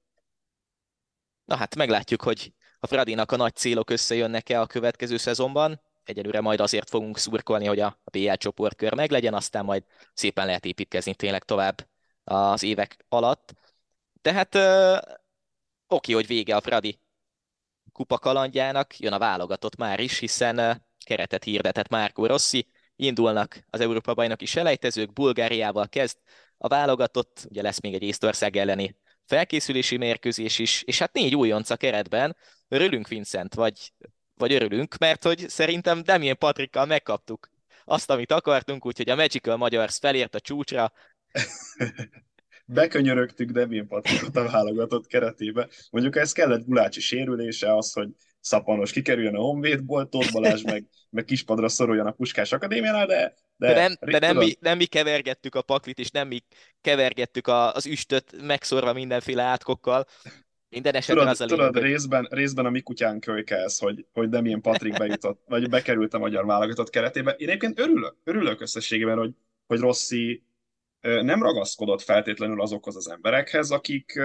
[1.46, 5.82] Na hát meglátjuk, hogy a Fradinak a nagy célok összejönnek-e a következő szezonban.
[6.04, 9.84] egyelőre majd azért fogunk szurkolni, hogy a BL csoportkör meglegyen, aztán majd
[10.14, 11.88] szépen lehet építkezni tényleg tovább
[12.24, 13.54] az évek alatt.
[14.22, 14.58] Tehát
[15.88, 17.00] oké, hogy vége a Fradi
[17.92, 24.14] kupa kalandjának, jön a válogatott már is, hiszen keretet hirdetett Márko Rossi, indulnak az Európa
[24.14, 26.18] bajnoki selejtezők, Bulgáriával kezd
[26.58, 28.96] a válogatott, ugye lesz még egy Észtország elleni
[29.26, 32.36] felkészülési mérkőzés is, és hát négy újonc a keretben.
[32.68, 33.94] Örülünk, Vincent, vagy,
[34.36, 37.50] vagy örülünk, mert hogy szerintem Demien Patrikkal megkaptuk
[37.84, 40.92] azt, amit akartunk, úgyhogy a Magical Magyars felért a csúcsra.
[42.66, 45.68] Bekönyörögtük Demien Patrikot a válogatott keretébe.
[45.92, 51.26] Mondjuk ez kellett Gulácsi sérülése, az, hogy Szapanos kikerüljön a Honvédból, Tóth Balázs meg, meg
[51.26, 55.56] kispadra szoruljon a Puskás Akadémiánál, de de, de, nem, de nem, mi, nem mi kevergettük
[55.56, 56.44] a paklit, és nem mi
[56.82, 60.06] kevergettük a, az üstöt megszorva mindenféle átkokkal.
[60.70, 64.06] Minden esetben tudod, az a lényeg, tudod, részben, részben a mi kutyán kölyke ez, hogy,
[64.14, 67.32] hogy nem ilyen Patrik bejutott, vagy bekerült a magyar válogatott keretébe.
[67.32, 69.32] Én egyébként örülök, örülök összességében, hogy,
[69.68, 70.44] hogy Rossi
[71.06, 74.20] nem ragaszkodott feltétlenül azokhoz az emberekhez, akik,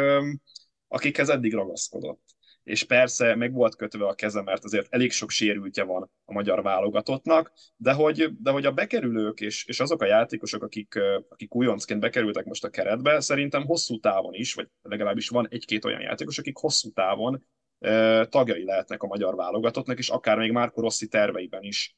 [0.88, 2.22] akikhez eddig ragaszkodott.
[2.62, 6.62] És persze meg volt kötve a keze, mert azért elég sok sérültje van a magyar
[6.62, 12.00] válogatottnak, de hogy, de hogy a bekerülők és, és azok a játékosok, akik, akik újoncként
[12.00, 16.56] bekerültek most a keretbe, szerintem hosszú távon is, vagy legalábbis van egy-két olyan játékos, akik
[16.56, 17.44] hosszú távon
[18.28, 21.96] tagjai lehetnek a magyar válogatottnak, és akár még Márko Rossi terveiben is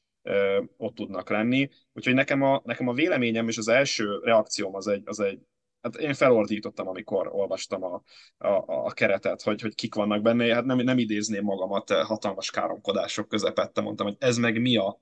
[0.77, 1.69] ott tudnak lenni.
[1.93, 5.39] Úgyhogy nekem a, nekem a véleményem és az első reakcióm az egy, az egy
[5.81, 8.03] hát én felordítottam, amikor olvastam a,
[8.37, 13.27] a, a keretet, hogy, hogy kik vannak benne, hát nem, nem idézném magamat hatalmas káromkodások
[13.27, 14.99] közepette, mondtam, hogy ez meg mi a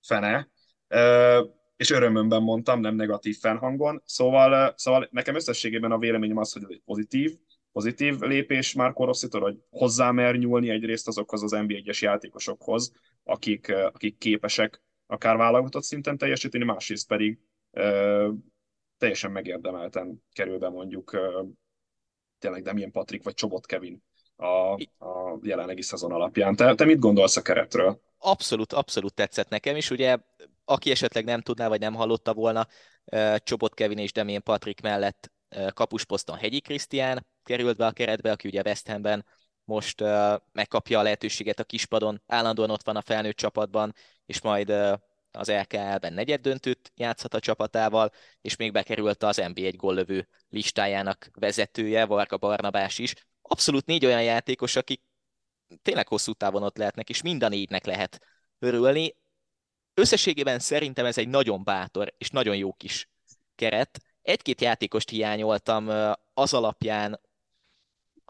[0.00, 0.50] fene,
[1.76, 6.68] és örömömben mondtam, nem negatív fennhangon, szóval, szóval nekem összességében a véleményem az, hogy ez
[6.70, 7.38] egy pozitív,
[7.72, 12.92] pozitív lépés már Rosszitól, hogy hozzámer nyúlni egyrészt azokhoz az NBA-es játékosokhoz,
[13.24, 17.38] akik, akik képesek akár válogatott szinten teljesíteni, másrészt pedig
[18.98, 21.16] teljesen megérdemelten kerül be mondjuk
[22.38, 24.02] tényleg Demien Patrik vagy Csobot Kevin
[24.36, 24.72] a,
[25.06, 26.56] a jelenlegi szezon alapján.
[26.56, 28.00] Te, te mit gondolsz a keretről?
[28.18, 29.90] Abszolút, abszolút tetszett nekem is.
[29.90, 30.18] Ugye,
[30.64, 32.66] aki esetleg nem tudná, vagy nem hallotta volna,
[33.36, 35.32] Csobot Kevin és Demien Patrik mellett
[35.74, 39.24] kapusposzton Hegyi Krisztián került be a keretbe, aki ugye West Hamben
[39.64, 40.00] most
[40.52, 43.94] megkapja a lehetőséget a kispadon, állandóan ott van a felnőtt csapatban,
[44.26, 44.70] és majd
[45.30, 52.04] az LKL-ben negyed döntőt játszhat a csapatával, és még bekerült az NBA1 góllövő listájának vezetője,
[52.04, 53.14] Varga Barnabás is.
[53.42, 55.02] Abszolút négy olyan játékos, akik
[55.82, 58.20] tényleg hosszú távon ott lehetnek, és mind a négynek lehet
[58.58, 59.16] örülni.
[59.94, 63.08] Összességében szerintem ez egy nagyon bátor és nagyon jó kis
[63.54, 64.00] keret.
[64.22, 65.88] Egy-két játékost hiányoltam
[66.34, 67.20] az alapján,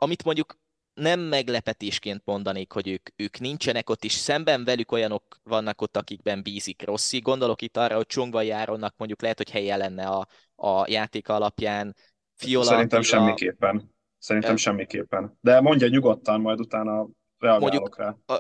[0.03, 0.59] amit mondjuk
[0.95, 6.43] nem meglepetésként mondanék, hogy ők, ők nincsenek ott, és szemben velük olyanok vannak ott, akikben
[6.43, 7.19] bízik Rossi.
[7.19, 11.97] Gondolok itt arra, hogy Csongva Járonnak mondjuk lehet, hogy helye lenne a, a játék alapján.
[12.35, 13.95] Fiola, Szerintem Attila, semmiképpen.
[14.19, 14.57] Szerintem e...
[14.57, 15.39] semmiképpen.
[15.41, 18.17] De mondja nyugodtan, majd utána reagálok mondjuk, rá.
[18.27, 18.35] A,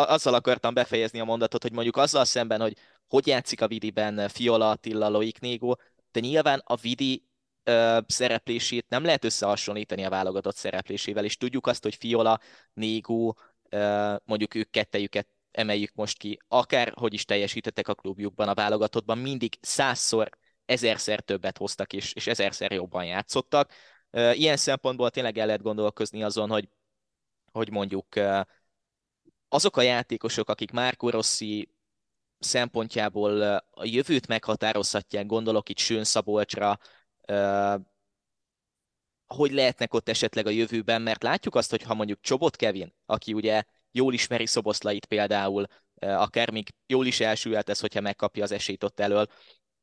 [0.00, 2.76] a, azzal akartam befejezni a mondatot, hogy mondjuk azzal szemben, hogy
[3.08, 5.78] hogy játszik a Vidiben Fiola Attila, Loik Négó,
[6.12, 7.27] de nyilván a Vidi
[7.68, 12.40] ö, szereplését nem lehet összehasonlítani a válogatott szereplésével, és tudjuk azt, hogy Fiola,
[12.72, 18.54] Négó, ö, mondjuk ők kettejüket emeljük most ki, akár hogy is teljesítettek a klubjukban, a
[18.54, 20.30] válogatottban, mindig százszor,
[20.64, 23.72] ezerszer többet hoztak, és, és ezerszer jobban játszottak.
[24.32, 26.68] Ilyen szempontból tényleg el lehet gondolkozni azon, hogy,
[27.52, 28.06] hogy mondjuk
[29.48, 31.70] azok a játékosok, akik Márko Rossi
[32.38, 36.78] szempontjából a jövőt meghatározhatják, gondolok itt Sőn Szabolcsra,
[39.26, 43.32] hogy lehetnek ott esetleg a jövőben, mert látjuk azt, hogy ha mondjuk Csobot Kevin, aki
[43.32, 45.66] ugye jól ismeri Szoboszlait például,
[46.00, 49.26] akár még jól is elsülhet ez, hogyha megkapja az esélyt ott elől,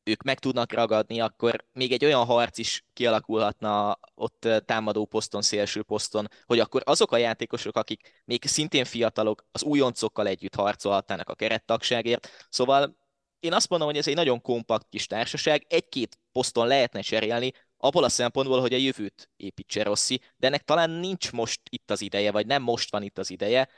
[0.02, 5.82] ők meg tudnak ragadni, akkor még egy olyan harc is kialakulhatna ott támadó poszton, szélső
[5.82, 11.34] poszton, hogy akkor azok a játékosok, akik még szintén fiatalok, az újoncokkal együtt harcolhatnának a
[11.34, 12.46] kerettagságért.
[12.48, 12.96] Szóval
[13.40, 18.04] én azt mondom, hogy ez egy nagyon kompakt kis társaság, egy-két poszton lehetne cserélni, abból
[18.04, 22.30] a szempontból, hogy a jövőt építse Rossi, de ennek talán nincs most itt az ideje,
[22.30, 23.68] vagy nem most van itt az ideje,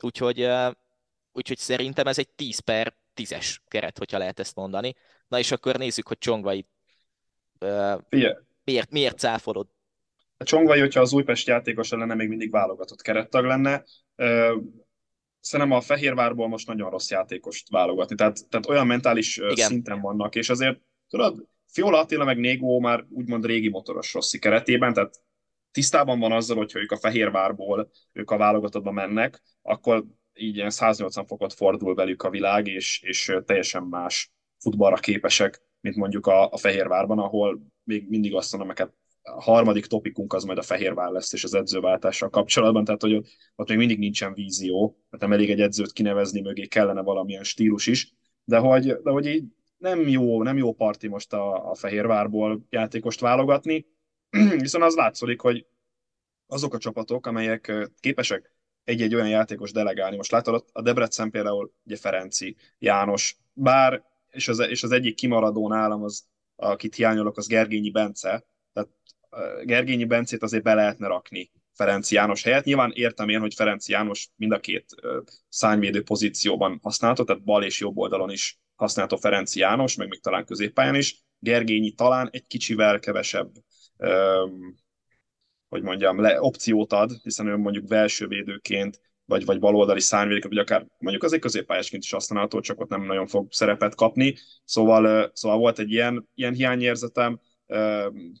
[0.00, 0.48] úgyhogy,
[1.32, 4.94] úgyhogy szerintem ez egy 10 per 10-es keret, hogyha lehet ezt mondani.
[5.28, 6.66] Na és akkor nézzük, hogy Csongvai
[8.64, 9.68] miért, miért cáfolod?
[10.36, 13.84] A Csongvai, hogyha az Újpest játékos lenne, még mindig válogatott kerettag lenne
[15.44, 18.14] szerintem a Fehérvárból most nagyon rossz játékost válogatni.
[18.14, 19.68] Tehát, tehát olyan mentális Igen.
[19.68, 24.92] szinten vannak, és azért tudod, Fiola Attila meg Négó már úgymond régi motoros Rossi keretében,
[24.92, 25.22] tehát
[25.70, 30.04] tisztában van azzal, hogyha ők a Fehérvárból, ők a válogatottba mennek, akkor
[30.34, 35.96] így ilyen 180 fokot fordul velük a világ, és, és teljesen más futballra képesek, mint
[35.96, 38.88] mondjuk a, a Fehérvárban, ahol még mindig azt mondom, hogy
[39.24, 43.68] a harmadik topikunk az majd a Fehérvár lesz, és az edzőváltással kapcsolatban, tehát hogy ott,
[43.68, 48.14] még mindig nincsen vízió, mert nem elég egy edzőt kinevezni, mögé kellene valamilyen stílus is,
[48.44, 49.44] de hogy, de hogy így
[49.76, 53.86] nem jó, nem jó parti most a, a Fehérvárból játékost válogatni,
[54.58, 55.66] viszont az látszik, hogy
[56.46, 58.52] azok a csapatok, amelyek képesek
[58.84, 60.16] egy-egy olyan játékos delegálni.
[60.16, 65.68] Most látod, a Debrecen például ugye Ferenci, János, bár, és az, és az egyik kimaradó
[65.68, 66.24] nálam, az,
[66.56, 68.44] akit hiányolok, az Gergényi Bence,
[69.62, 72.64] Gergényi Bencét azért be lehetne rakni Ferenc János helyett.
[72.64, 74.84] Nyilván értem én, hogy Ferenc János mind a két
[75.48, 80.44] szányvédő pozícióban használható, tehát bal és jobb oldalon is használható Ferenc János, meg még talán
[80.44, 81.22] középpályán is.
[81.38, 83.50] Gergényi talán egy kicsivel kevesebb
[85.74, 90.58] hogy mondjam, le, opciót ad, hiszen ő mondjuk belső védőként, vagy, vagy baloldali szárnyvédők, vagy
[90.58, 94.36] akár mondjuk azért középpályásként is használható, csak ott nem nagyon fog szerepet kapni.
[94.64, 97.40] Szóval, szóval volt egy ilyen, ilyen hiányérzetem.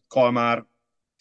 [0.08, 0.66] Kalmár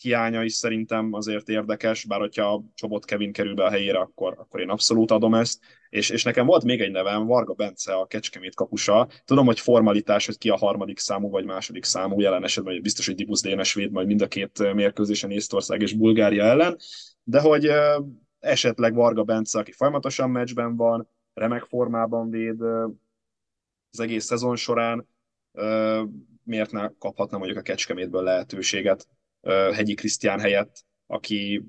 [0.02, 4.60] hiánya is szerintem azért érdekes, bár hogyha Csobot Kevin kerül be a helyére, akkor, akkor
[4.60, 5.60] én abszolút adom ezt.
[5.90, 9.08] És, és nekem volt még egy nevem, Varga Bence, a Kecskemét kapusa.
[9.26, 13.16] Tudom, hogy formalitás, hogy ki a harmadik számú vagy második számú, jelen esetben biztos, hogy
[13.16, 16.78] Dibusz Dénes véd majd mind a két mérkőzésen Észtország és Bulgária ellen,
[17.24, 17.70] de hogy
[18.40, 22.62] esetleg Varga Bence, aki folyamatosan meccsben van, remek formában véd
[23.92, 25.08] az egész szezon során,
[26.44, 29.08] miért ne kaphatna mondjuk a Kecskemétből lehetőséget
[29.48, 31.64] Hegyi Krisztián helyett, aki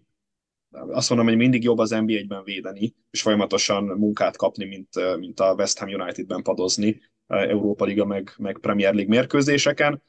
[0.70, 5.54] azt mondom, hogy mindig jobb az NBA-ben védeni, és folyamatosan munkát kapni, mint, mint a
[5.54, 10.02] West Ham United-ben padozni Európa Liga meg, meg Premier League mérkőzéseken.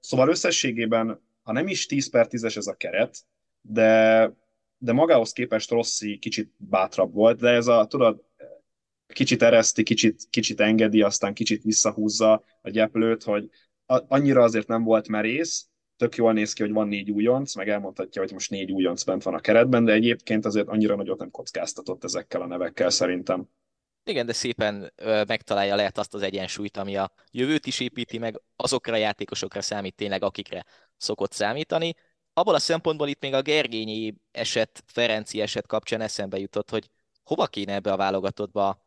[0.00, 3.18] Szóval összességében, ha nem is 10 per 10-es ez a keret,
[3.60, 4.32] de,
[4.78, 8.24] de magához képest Rossi kicsit bátrabb volt, de ez a, tudod,
[9.06, 13.50] kicsit ereszti, kicsit, kicsit engedi, aztán kicsit visszahúzza a gyeplőt, hogy
[13.86, 15.66] annyira azért nem volt merész,
[16.02, 19.22] tök jól néz ki, hogy van négy újonc, meg elmondhatja, hogy most négy újonc bent
[19.22, 23.48] van a keretben, de egyébként azért annyira nagyot nem kockáztatott ezekkel a nevekkel szerintem.
[24.04, 24.92] Igen, de szépen
[25.26, 29.94] megtalálja lehet azt az egyensúlyt, ami a jövőt is építi meg, azokra a játékosokra számít
[29.94, 30.64] tényleg, akikre
[30.96, 31.94] szokott számítani.
[32.32, 36.90] Abból a szempontból itt még a Gergényi eset, Ferenci eset kapcsán eszembe jutott, hogy
[37.24, 38.86] hova kéne ebbe a válogatottba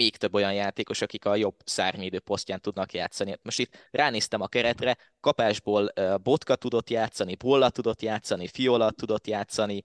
[0.00, 3.38] még több olyan játékos, akik a jobb szárnyvédő posztján tudnak játszani.
[3.42, 9.82] Most itt ránéztem a keretre, kapásból Botka tudott játszani, Bolla tudott játszani, Fiola tudott játszani,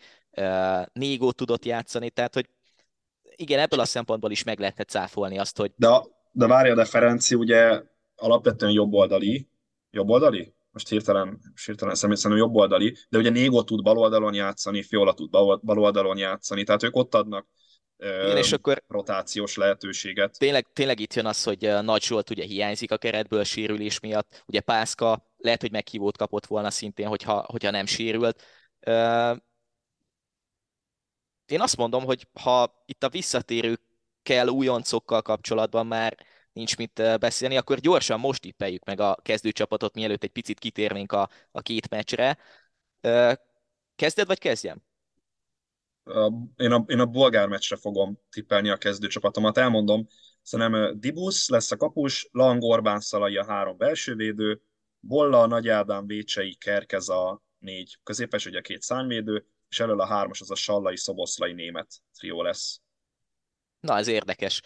[0.93, 2.49] Négó tudott játszani, tehát hogy
[3.35, 5.71] igen, ebből a szempontból is meg lehetne cáfolni azt, hogy...
[5.75, 5.89] De,
[6.31, 7.81] de várja, de Ferenci ugye
[8.15, 9.47] alapvetően jobboldali,
[9.91, 10.53] jobboldali?
[10.71, 15.29] Most hirtelen, hirtelen személy szerint jobboldali, de ugye Négó tud baloldalon játszani, Fiola tud
[15.65, 17.47] baloldalon játszani, tehát ők ott adnak
[17.97, 20.37] igen, és akkor rotációs lehetőséget.
[20.37, 24.59] Tényleg, tényleg itt jön az, hogy Nagy Zsolt ugye hiányzik a keretből sérülés miatt, ugye
[24.59, 28.43] Pászka lehet, hogy meghívót kapott volna szintén, hogyha, hogyha nem sérült.
[31.45, 36.17] Én azt mondom, hogy ha itt a visszatérőkkel, újoncokkal kapcsolatban már
[36.53, 41.29] nincs mit beszélni, akkor gyorsan most tippeljük meg a kezdőcsapatot, mielőtt egy picit kitérnénk a,
[41.51, 42.37] a két meccsre.
[43.95, 44.83] Kezded, vagy kezdjem?
[46.55, 49.57] Én a, én a bolgár meccsre fogom tippelni a kezdőcsapatomat.
[49.57, 50.07] Elmondom,
[50.41, 54.61] szerintem Dibusz lesz a kapus, Lang, Orbán, Szalai a három belsővédő,
[54.99, 60.41] Bolla, Nagy Ádám, Vécsei, Kerkez a négy középes, ugye két szányvédő, és elől a hármas
[60.41, 62.81] az a Sallai, Szoboszlai német trió lesz.
[63.79, 64.61] Na, ez érdekes.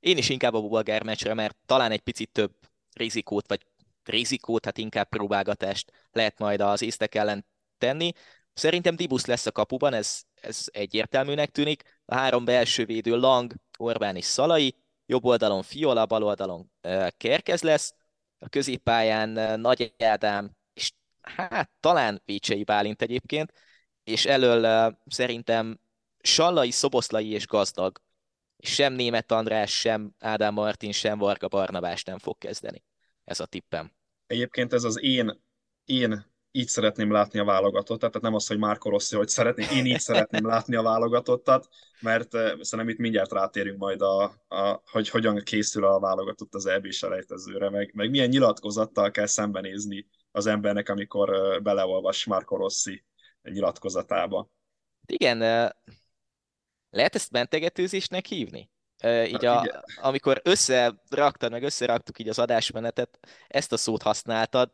[0.00, 2.52] Én is inkább a bolgár meccsre, mert talán egy picit több
[2.92, 3.66] rizikót, vagy
[4.04, 7.46] rizikót, hát inkább próbálgatást lehet majd az észtek ellen
[7.78, 8.12] tenni.
[8.58, 12.00] Szerintem Dibusz lesz a kapuban, ez, ez egyértelműnek tűnik.
[12.04, 16.70] A három belső védő Lang, Orbán és Szalai, jobb oldalon Fiola, bal oldalon
[17.16, 17.94] Kerkez lesz,
[18.38, 23.52] a középpályán Nagy Ádám, és hát talán Vécsei Bálint egyébként,
[24.04, 25.80] és elől szerintem
[26.20, 28.00] Sallai, Szoboszlai és Gazdag.
[28.56, 32.84] És sem Német András, sem Ádám Martin, sem Varga Barnabás nem fog kezdeni.
[33.24, 33.92] Ez a tippem.
[34.26, 35.42] Egyébként ez az én,
[35.84, 39.86] én így szeretném látni a válogatottat, tehát nem az, hogy Márko Rossi, hogy szeretném, én
[39.86, 41.68] így szeretném látni a válogatottat,
[42.00, 46.66] mert uh, szerintem itt mindjárt rátérünk majd, a, a, hogy hogyan készül a válogatott az
[46.66, 53.04] EB selejtezőre, meg, meg milyen nyilatkozattal kell szembenézni az embernek, amikor uh, beleolvas Márko Rossi
[53.42, 54.50] nyilatkozatába.
[55.06, 55.38] Igen,
[56.90, 58.70] lehet ezt mentegetőzésnek hívni?
[59.26, 63.18] így a, amikor összeraktad, meg összeraktuk így az adásmenetet,
[63.48, 64.70] ezt a szót használtad,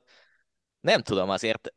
[0.85, 1.75] nem tudom, azért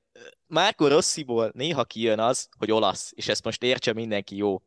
[0.47, 4.61] Márko Rossziból néha kijön az, hogy olasz, és ezt most értse mindenki jó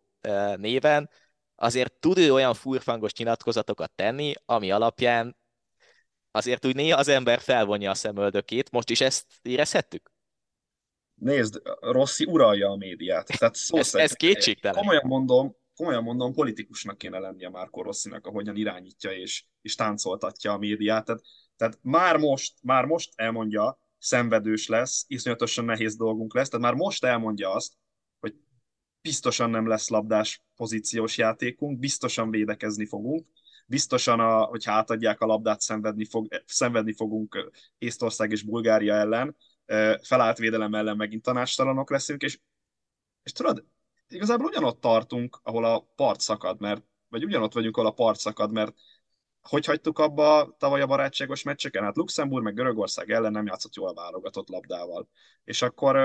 [0.56, 1.10] néven,
[1.54, 5.36] azért tud ő olyan furfangos nyilatkozatokat tenni, ami alapján
[6.30, 8.70] azért úgy néha az ember felvonja a szemöldökét.
[8.70, 10.10] Most is ezt érezhettük?
[11.14, 13.38] Nézd, Rossi uralja a médiát.
[13.38, 14.78] Tehát szó ez, ez kétségtelen.
[14.78, 20.58] Komolyan mondom, komolyan mondom, politikusnak kéne lennie Márko Rosszinak, ahogyan irányítja és, és táncoltatja a
[20.58, 21.04] médiát.
[21.04, 21.22] Tehát,
[21.56, 27.04] tehát már most, már most elmondja, szenvedős lesz, iszonyatosan nehéz dolgunk lesz, tehát már most
[27.04, 27.72] elmondja azt,
[28.20, 28.34] hogy
[29.00, 33.26] biztosan nem lesz labdás pozíciós játékunk, biztosan védekezni fogunk,
[33.66, 39.36] biztosan, a, hogyha átadják a labdát, szenvedni, fog, szenvedni fogunk Észtország és Bulgária ellen,
[40.02, 42.40] felállt védelem ellen megint tanástalanok leszünk, és,
[43.22, 43.64] és tudod,
[44.08, 48.52] igazából ugyanott tartunk, ahol a part szakad, mert, vagy ugyanott vagyunk, ahol a part szakad,
[48.52, 48.74] mert
[49.42, 51.82] hogy hagytuk abba tavaly a barátságos meccseken?
[51.82, 55.08] Hát Luxemburg meg Görögország ellen nem játszott jól válogatott labdával.
[55.44, 55.96] És akkor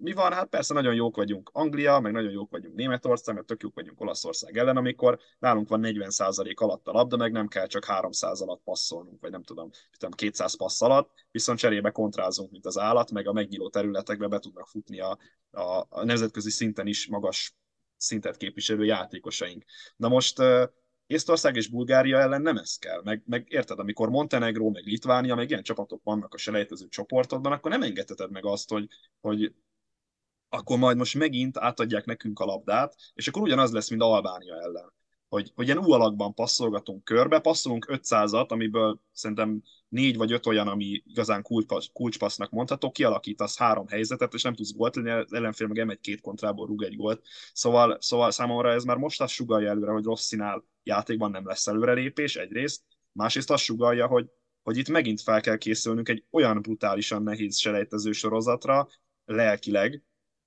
[0.00, 0.32] mi van?
[0.32, 4.00] Hát persze nagyon jók vagyunk Anglia, meg nagyon jók vagyunk Németország, meg tök jók vagyunk
[4.00, 8.62] Olaszország ellen, amikor nálunk van 40% alatt a labda, meg nem kell csak 300 alatt
[8.62, 13.26] passzolnunk, vagy nem tudom, tudom 200 passz alatt, viszont cserébe kontrázunk, mint az állat, meg
[13.26, 15.18] a megnyíló területekbe be tudnak futni a,
[15.50, 17.54] a, a nemzetközi szinten is magas
[17.96, 19.64] szintet képviselő játékosaink.
[19.96, 20.42] Na most
[21.10, 23.00] Észtország és Bulgária ellen nem ez kell.
[23.04, 27.70] Meg, meg érted, amikor Montenegro, meg Litvánia, meg ilyen csapatok vannak a selejtező csoportodban, akkor
[27.70, 28.88] nem engedheted meg azt, hogy,
[29.20, 29.54] hogy
[30.48, 34.92] akkor majd most megint átadják nekünk a labdát, és akkor ugyanaz lesz, mint Albánia ellen.
[35.30, 40.68] Hogy, hogy ilyen U alakban passzolgatunk körbe, passzolunk 500-at, amiből szerintem négy vagy öt olyan,
[40.68, 41.46] ami igazán
[41.92, 46.20] kulcspassznak mondható, kialakítasz három helyzetet, és nem tudsz gólt lenni, az ellenfél meg egy két
[46.20, 47.22] kontrából rúg egy gólt.
[47.52, 51.66] Szóval, szóval számomra ez már most azt sugalja előre, hogy rossz színál játékban nem lesz
[51.66, 54.26] előrelépés egyrészt, másrészt azt sugalja, hogy,
[54.62, 58.88] hogy itt megint fel kell készülnünk egy olyan brutálisan nehéz selejtező sorozatra,
[59.24, 60.02] lelkileg,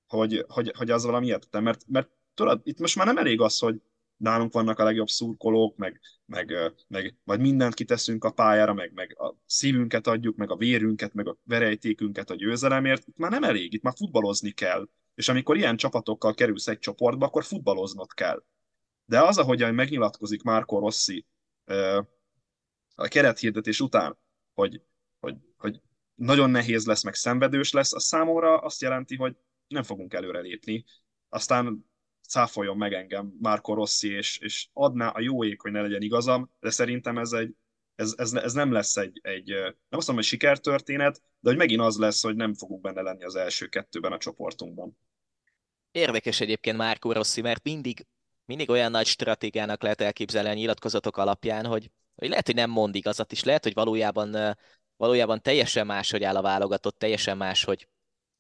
[0.08, 3.60] hogy, hogy, hogy az valami értetlen, mert, mert tudod, itt most már nem elég az,
[3.60, 3.82] hogy
[4.24, 6.54] nálunk vannak a legjobb szurkolók, meg, meg,
[6.88, 11.28] meg majd mindent kiteszünk a pályára, meg, meg a szívünket adjuk, meg a vérünket, meg
[11.28, 14.90] a verejtékünket a győzelemért, itt már nem elég, itt már futballozni kell.
[15.16, 18.44] És amikor ilyen csapatokkal kerülsz egy csoportba, akkor futballoznod kell.
[19.06, 21.26] De az, ahogyan megnyilatkozik Márko Rossi
[22.96, 24.18] a kerethirdetés után,
[24.54, 24.82] hogy,
[25.20, 25.82] hogy, hogy
[26.16, 29.36] nagyon nehéz lesz, meg szenvedős lesz, az számomra azt jelenti, hogy
[29.68, 30.86] nem fogunk előrelépni.
[31.30, 31.92] Aztán
[32.34, 36.52] cáfoljon meg engem Márko Rossi, és, és adná a jó ég, hogy ne legyen igazam,
[36.60, 37.56] de szerintem ez egy
[37.96, 41.82] ez, ez, ez nem lesz egy, egy, nem azt mondom, hogy sikertörténet, de hogy megint
[41.82, 44.98] az lesz, hogy nem fogunk benne lenni az első kettőben a csoportunkban.
[45.92, 48.06] Érdekes egyébként Márko Rossi, mert mindig,
[48.46, 52.96] mindig olyan nagy stratégiának lehet elképzelni a nyilatkozatok alapján, hogy, hogy lehet, hogy nem mond
[52.96, 54.58] igazat is, lehet, hogy valójában,
[54.96, 57.88] valójában teljesen más, hogy áll a válogatott, teljesen más, hogy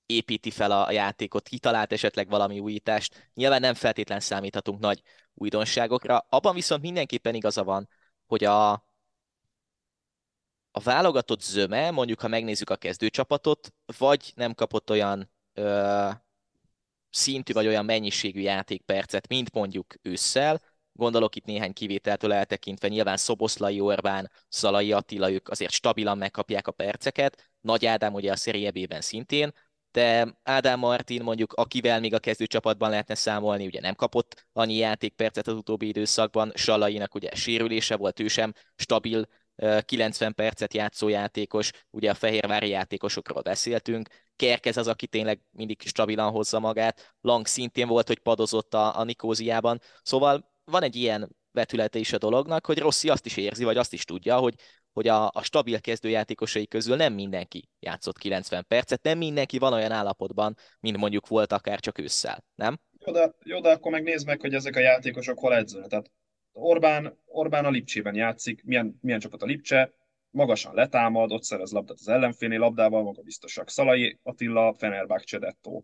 [0.05, 3.31] építi fel a játékot, kitalált esetleg valami újítást.
[3.33, 5.01] Nyilván nem feltétlen számíthatunk nagy
[5.33, 6.25] újdonságokra.
[6.29, 7.89] Abban viszont mindenképpen igaza van,
[8.25, 8.71] hogy a,
[10.71, 16.09] a válogatott zöme, mondjuk ha megnézzük a kezdőcsapatot, vagy nem kapott olyan ö,
[17.09, 20.61] szintű vagy olyan mennyiségű játékpercet, mint mondjuk ősszel,
[20.93, 26.71] gondolok itt néhány kivételtől eltekintve, nyilván Szoboszlai Orbán, Szalai Attila, ők azért stabilan megkapják a
[26.71, 29.53] perceket, Nagy Ádám ugye a Serie szintén,
[29.93, 35.47] de Ádám Martin mondjuk, akivel még a kezdőcsapatban lehetne számolni, ugye nem kapott annyi játékpercet
[35.47, 39.27] az utóbbi időszakban, Salainak ugye sérülése volt, ő sem stabil
[39.85, 46.31] 90 percet játszó játékos, ugye a fehérvári játékosokról beszéltünk, Kerkez az, aki tényleg mindig stabilan
[46.31, 51.99] hozza magát, Lang szintén volt, hogy padozott a, a Nikóziában, szóval van egy ilyen vetülete
[51.99, 54.55] is a dolognak, hogy Rossi azt is érzi, vagy azt is tudja, hogy
[54.93, 59.91] hogy a, a stabil kezdőjátékosai közül nem mindenki játszott 90 percet, nem mindenki van olyan
[59.91, 62.79] állapotban, mint mondjuk volt akár csak ősszel, nem?
[63.05, 65.89] Jó, de, jó, de akkor megnézd meg, hogy ezek a játékosok hol edzőnek.
[65.89, 66.11] Tehát
[66.51, 69.93] Orbán, Orbán a Lipcsében játszik, milyen, milyen csapat a Lipcse,
[70.29, 73.69] magasan letámad, ott szerez labdát az ellenfélnél labdával, maga biztosak.
[73.69, 75.81] Szalai Attila, Fenerbahce Csedetto.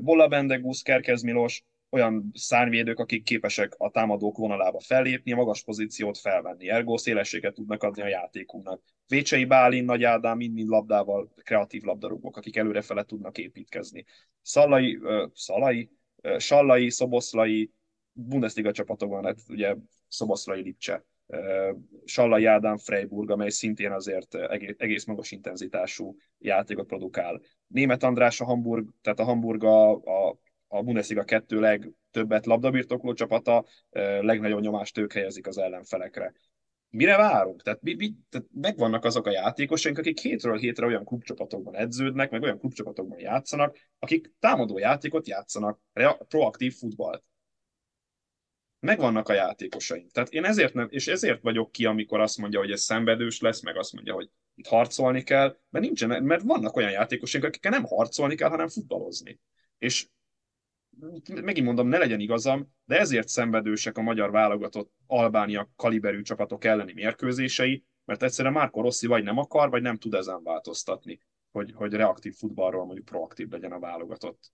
[0.00, 6.68] Bolla Bendegus, Kerkez Milos, olyan szárnyvédők, akik képesek a támadók vonalába fellépni, magas pozíciót felvenni,
[6.68, 8.82] ergo szélességet tudnak adni a játékunknak.
[9.06, 14.04] Vécsei Bálin, Nagy Ádám mind-mind labdával, kreatív labdarúgók, akik előrefele tudnak építkezni.
[14.42, 15.90] Szalai, uh, Szalai,
[16.22, 17.70] uh, Sallai, Szoboszlai,
[18.12, 19.76] Bundesliga csapatokban, hát ugye
[20.08, 27.40] Szoboszlai Lipcse, uh, Sallai Ádám Freiburg, amely szintén azért egész, egész magas intenzitású játékot produkál.
[27.66, 30.38] Német András a Hamburg, tehát a Hamburg a, a
[30.72, 33.64] a Bundesliga kettő legtöbbet labdabirtokló csapata,
[34.20, 36.32] legnagyobb nyomást ők helyezik az ellenfelekre.
[36.88, 37.62] Mire várunk?
[37.62, 42.42] Tehát, mi, mi, tehát megvannak azok a játékosaink, akik hétről hétre olyan klubcsapatokban edződnek, meg
[42.42, 45.80] olyan klubcsapatokban játszanak, akik támadó játékot játszanak,
[46.28, 47.24] proaktív futballt.
[48.80, 50.10] megvannak a játékosaink.
[50.10, 53.62] Tehát én ezért nem, és ezért vagyok ki, amikor azt mondja, hogy ez szenvedős lesz,
[53.62, 57.84] meg azt mondja, hogy itt harcolni kell, mert nincsen, mert vannak olyan játékosaink, akikkel nem
[57.84, 59.40] harcolni kell, hanem futballozni.
[59.78, 60.08] És
[61.42, 66.92] megint mondom, ne legyen igazam, de ezért szenvedősek a magyar válogatott Albánia kaliberű csapatok elleni
[66.92, 71.20] mérkőzései, mert egyszerűen Márko Rossi vagy nem akar, vagy nem tud ezen változtatni,
[71.50, 74.52] hogy, hogy reaktív futballról mondjuk proaktív legyen a válogatott.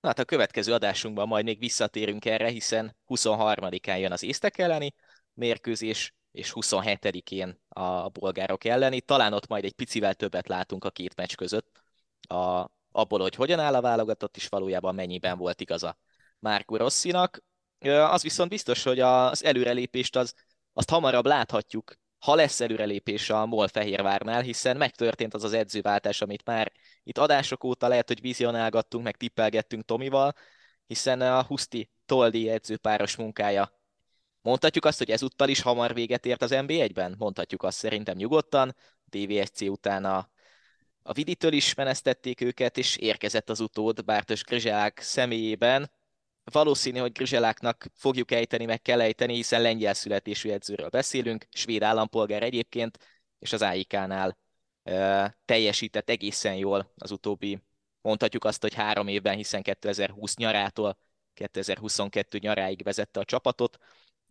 [0.00, 4.94] Na hát a következő adásunkban majd még visszatérünk erre, hiszen 23-án jön az észtek elleni
[5.34, 9.00] mérkőzés, és 27-én a bolgárok elleni.
[9.00, 11.80] Talán ott majd egy picivel többet látunk a két meccs között,
[12.20, 15.98] a, abból, hogy hogyan áll a válogatott, és valójában mennyiben volt igaza
[16.38, 17.44] Márko Rosszinak.
[17.88, 20.34] Az viszont biztos, hogy az előrelépést az,
[20.72, 26.44] azt hamarabb láthatjuk, ha lesz előrelépés a MOL Fehérvárnál, hiszen megtörtént az az edzőváltás, amit
[26.44, 26.72] már
[27.02, 30.34] itt adások óta lehet, hogy vizionálgattunk, meg tippelgettünk Tomival,
[30.86, 33.76] hiszen a Huszti Toldi edzőpáros munkája
[34.46, 37.14] Mondhatjuk azt, hogy ezúttal is hamar véget ért az NB1-ben?
[37.18, 38.74] Mondhatjuk azt szerintem nyugodtan.
[39.04, 40.28] DVSC után a
[41.06, 45.90] a Viditől is menesztették őket, és érkezett az utód Bártos Grizselák személyében.
[46.44, 52.42] Valószínű, hogy Grizseláknak fogjuk ejteni, meg kell ejteni, hiszen lengyel születésű edzőről beszélünk, svéd állampolgár
[52.42, 52.98] egyébként,
[53.38, 54.38] és az AIK-nál
[54.82, 57.62] e, teljesített egészen jól az utóbbi,
[58.00, 60.98] mondhatjuk azt, hogy három évben, hiszen 2020 nyarától
[61.34, 63.78] 2022 nyaráig vezette a csapatot.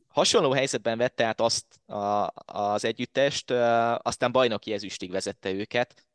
[0.08, 3.52] Hasonló helyzetben vette át azt a, az együttest,
[3.98, 6.06] aztán bajnoki ezüstig vezette őket,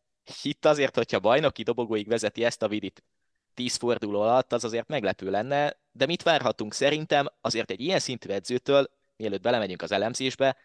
[0.42, 3.04] itt azért, hogyha bajnoki dobogóig vezeti ezt a vidit
[3.54, 8.28] 10 forduló alatt, az azért meglepő lenne, de mit várhatunk szerintem azért egy ilyen szintű
[8.30, 10.56] edzőtől, mielőtt belemegyünk az elemzésbe,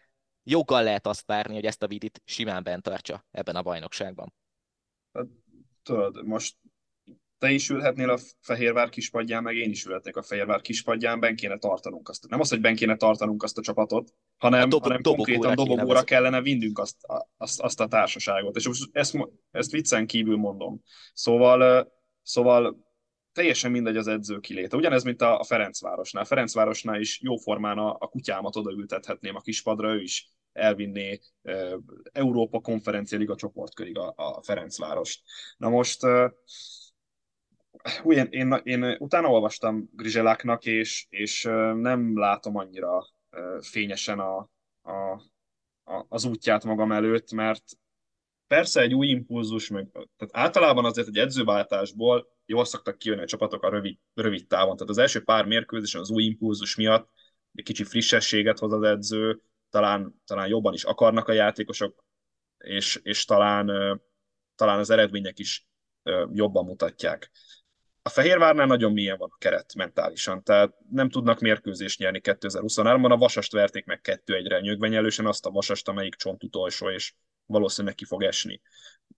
[0.42, 4.32] joggal lehet azt várni, hogy ezt a vidit simán bent tartsa ebben a bajnokságban.
[5.12, 5.26] Hát,
[5.82, 6.56] tudod, most
[7.38, 11.58] te is ülhetnél a Fehérvár kispadján, meg én is ülhetnék a Fehérvár kispadján, ben kéne
[11.58, 12.28] tartanunk azt.
[12.28, 16.02] Nem az, hogy ben kéne tartanunk azt a csapatot, hanem, a dob- hanem konkrétan dobogóra
[16.02, 16.96] kellene vinnünk azt,
[17.36, 18.56] azt, azt a társaságot.
[18.56, 19.16] És most ezt,
[19.50, 20.82] ezt viccen kívül mondom.
[21.12, 22.84] Szóval, szóval
[23.32, 24.76] teljesen mindegy az edző kiléte.
[24.76, 26.24] Ugyanez, mint a Ferencvárosnál.
[26.24, 31.20] Ferencvárosnál is jóformán a, a kutyámat odaültethetném a kispadra, ő is elvinné
[32.12, 35.22] Európa konferencia liga csoportkörig a, a Ferencvárost.
[35.56, 36.00] Na most
[38.04, 41.42] én, én, én utána olvastam Grizseláknak, és, és
[41.74, 43.06] nem látom annyira
[43.60, 44.50] fényesen a,
[44.82, 45.22] a,
[45.84, 47.64] a, az útját magam előtt, mert
[48.46, 53.62] persze egy új impulzus, meg, tehát általában azért egy edzőváltásból jól szoktak kijönni a csapatok
[53.62, 54.76] a rövid, rövid távon.
[54.76, 57.10] Tehát az első pár mérkőzésen az új impulzus miatt
[57.54, 62.04] egy kicsi frissességet hoz az edző, talán, talán jobban is akarnak a játékosok,
[62.58, 63.66] és, és talán,
[64.54, 65.66] talán az eredmények is
[66.32, 67.30] jobban mutatják.
[68.06, 73.10] A Fehérvárnál nagyon milyen van a keret mentálisan, tehát nem tudnak mérkőzést nyerni 2023-ban.
[73.10, 77.14] A Vasast verték meg 2-1-re nyögvenyelősen azt a Vasast, amelyik csont utolsó, és
[77.46, 78.60] valószínűleg ki fog esni.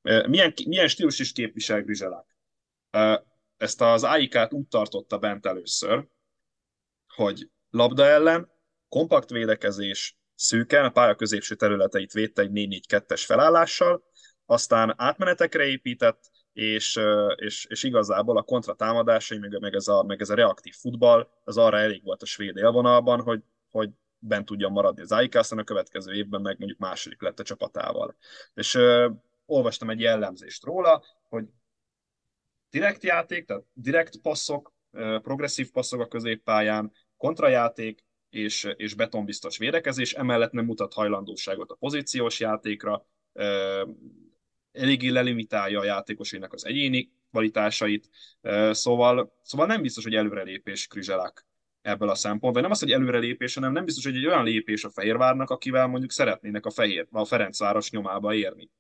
[0.03, 2.37] Milyen, milyen stílus is képvisel Grizselák?
[3.57, 6.07] Ezt az AIK-t úgy tartotta bent először,
[7.15, 8.51] hogy labda ellen,
[8.89, 14.03] kompakt védekezés, szűken, a pálya középső területeit védte egy 4-4-2-es felállással,
[14.47, 17.01] aztán átmenetekre épített, és,
[17.37, 21.59] és, és igazából a kontratámadásai, meg, meg, ez a, meg ez a reaktív futball, az
[21.59, 25.65] arra elég volt a svéd élvonalban, hogy, hogy bent tudjon maradni az AIK, aztán a
[25.65, 28.17] következő évben meg mondjuk második lett a csapatával.
[28.55, 29.11] És ö,
[29.47, 31.45] olvastam egy jellemzést róla, hogy
[32.71, 40.13] direkt játék, tehát direkt passzok, ö, progresszív passzok a középpályán, kontrajáték, és, és betonbiztos védekezés,
[40.13, 43.07] emellett nem mutat hajlandóságot a pozíciós játékra,
[44.79, 48.09] eléggé lelimitálja a játékosainak az egyéni kvalitásait,
[48.71, 51.47] szóval, szóval nem biztos, hogy előrelépés Krizselák
[51.83, 52.63] ebből a szempontból.
[52.63, 56.11] Nem az, hogy előrelépés, hanem nem biztos, hogy egy olyan lépés a Fehérvárnak, akivel mondjuk
[56.11, 58.71] szeretnének a, Fehér, a Ferencváros nyomába érni.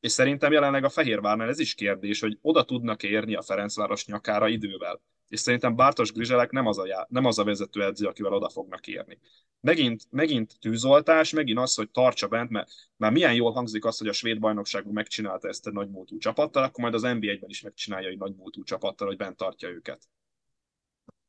[0.00, 4.48] És szerintem jelenleg a Fehérvárnál ez is kérdés, hogy oda tudnak érni a Ferencváros nyakára
[4.48, 8.48] idővel és szerintem Bártos Grizselek nem az a, já, nem az a vezetőedző, akivel oda
[8.48, 9.18] fognak érni.
[9.60, 14.08] Megint, megint tűzoltás, megint az, hogy tartsa bent, mert már milyen jól hangzik az, hogy
[14.08, 18.18] a svéd bajnokságban megcsinálta ezt egy nagymúltú csapattal, akkor majd az NBA-ben is megcsinálja egy
[18.18, 20.08] nagymúltú csapattal, hogy bent tartja őket.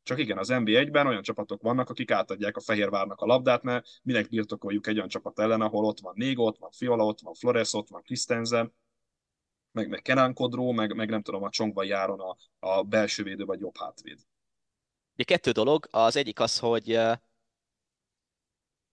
[0.03, 4.29] Csak igen, az NBA-ben olyan csapatok vannak, akik átadják a Fehérvárnak a labdát, mert minek
[4.29, 7.73] birtokoljuk egy olyan csapat ellen, ahol ott van Négo, ott van Fiola, ott van Flores,
[7.73, 8.73] ott van Christensen,
[9.71, 13.45] meg, meg Kenan Kodró, meg, meg nem tudom, a Csongba járon a, a belső védő
[13.45, 14.19] vagy jobb hátvéd.
[15.13, 16.99] Ugye kettő dolog, az egyik az, hogy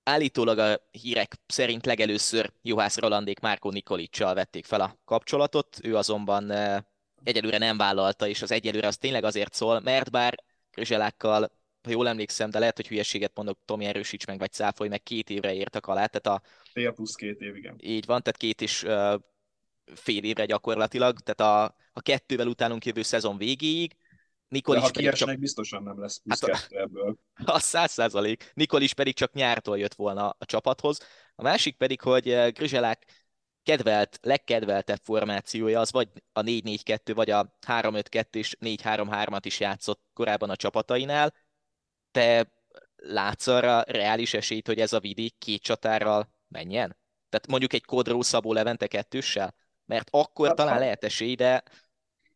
[0.02, 6.50] állítólag a hírek szerint legelőször Juhász Rolandék Márkó Nikolicsal vették fel a kapcsolatot, ő azonban
[7.22, 11.50] egyelőre nem vállalta, és az egyelőre az tényleg azért szól, mert bár Krizselákkal
[11.82, 15.30] ha jól emlékszem, de lehet, hogy hülyeséget mondok, Tomi erősíts meg, vagy Cáfoly meg két
[15.30, 16.46] évre értek alá, tehát a...
[16.72, 17.76] Fél plusz két év, igen.
[17.82, 18.84] Így van, tehát két is
[19.94, 23.96] fél évre gyakorlatilag, tehát a, a kettővel utánunk jövő szezon végéig,
[24.48, 25.38] Nikol is pedig csak...
[25.38, 27.18] biztosan nem lesz plusz hát kettő ebből.
[27.44, 28.50] A száz százalék.
[28.54, 30.98] Nikol is pedig csak nyártól jött volna a csapathoz.
[31.34, 33.26] A másik pedig, hogy Grizselák
[33.62, 40.50] kedvelt, legkedveltebb formációja az vagy a 4-4-2, vagy a 3-5-2 és 4-3-3-at is játszott korábban
[40.50, 41.34] a csapatainál.
[42.10, 42.52] Te
[42.96, 46.96] látsz arra reális esélyt, hogy ez a vidék két csatárral menjen?
[47.28, 49.54] Tehát mondjuk egy Kodró Szabó Levente kettőssel?
[49.86, 51.62] Mert akkor hát, talán lehet esély, de,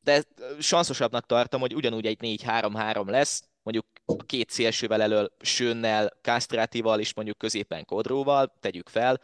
[0.01, 0.23] de
[0.59, 7.15] sanszosabbnak tartom, hogy ugyanúgy egy 4-3-3 lesz, mondjuk a két szélsővel elől Sönnel, Kastrátival és
[7.15, 9.21] mondjuk középen Kodróval, tegyük fel,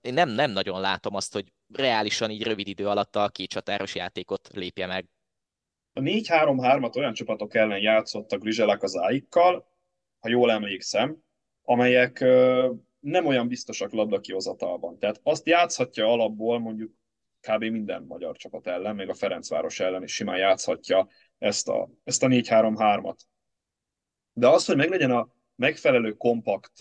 [0.00, 3.94] én nem, nem nagyon látom azt, hogy reálisan így rövid idő alatt a két csatáros
[3.94, 5.08] játékot lépje meg.
[5.92, 9.66] A 4-3-3-at olyan csapatok ellen játszott a Grizselek az áikkal,
[10.20, 11.16] ha jól emlékszem,
[11.62, 12.24] amelyek
[13.00, 14.98] nem olyan biztosak labdakihozatalban.
[14.98, 16.92] Tehát azt játszhatja alapból mondjuk
[17.40, 17.64] kb.
[17.64, 22.26] minden magyar csapat ellen, még a Ferencváros ellen is simán játszhatja ezt a, ezt a
[22.26, 23.18] 4-3-3-at.
[24.32, 26.72] De az, hogy meglegyen a megfelelő kompakt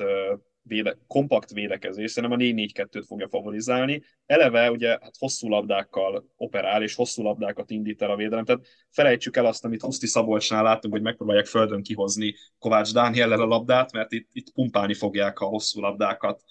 [0.68, 4.04] véde, kompakt védekezés, szerintem a 4-4-2-t fogja favorizálni.
[4.26, 8.46] Eleve ugye hát hosszú labdákkal operál, és hosszú labdákat indít el a védelem.
[8.46, 13.46] Tehát felejtsük el azt, amit Huszti Szabolcsnál láttunk, hogy megpróbálják földön kihozni Kovács Dániellel a
[13.46, 16.42] labdát, mert itt, itt pumpálni fogják a hosszú labdákat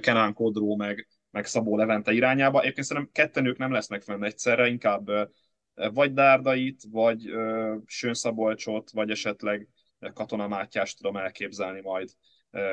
[0.00, 2.60] Kenán Kodró meg, meg Szabó Levente irányába.
[2.60, 5.10] Egyébként szerintem kettenők nem lesznek fenn egyszerre, inkább
[5.92, 7.30] vagy Dárdait, vagy
[7.84, 9.68] Sön Szabolcsot, vagy esetleg
[10.12, 12.08] Katona Mátyást tudom elképzelni majd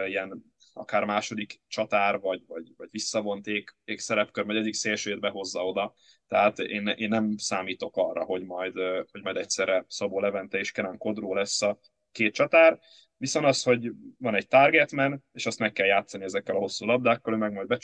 [0.07, 5.93] ilyen akár második csatár, vagy, vagy, vagy visszavonték szerepkör, vagy egyik szélsőjét behozza oda.
[6.27, 8.73] Tehát én, én nem számítok arra, hogy majd,
[9.11, 11.79] hogy majd egyszerre Szabó Levente és Kenan Kodró lesz a
[12.11, 12.79] két csatár,
[13.17, 17.33] viszont az, hogy van egy targetman, és azt meg kell játszani ezekkel a hosszú labdákkal,
[17.33, 17.79] ő meg majd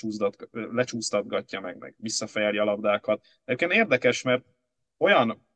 [0.51, 3.25] lecsúsztatgatja, meg, meg visszafejeli a labdákat.
[3.45, 4.45] Egyébként érdekes, mert
[4.97, 5.49] olyan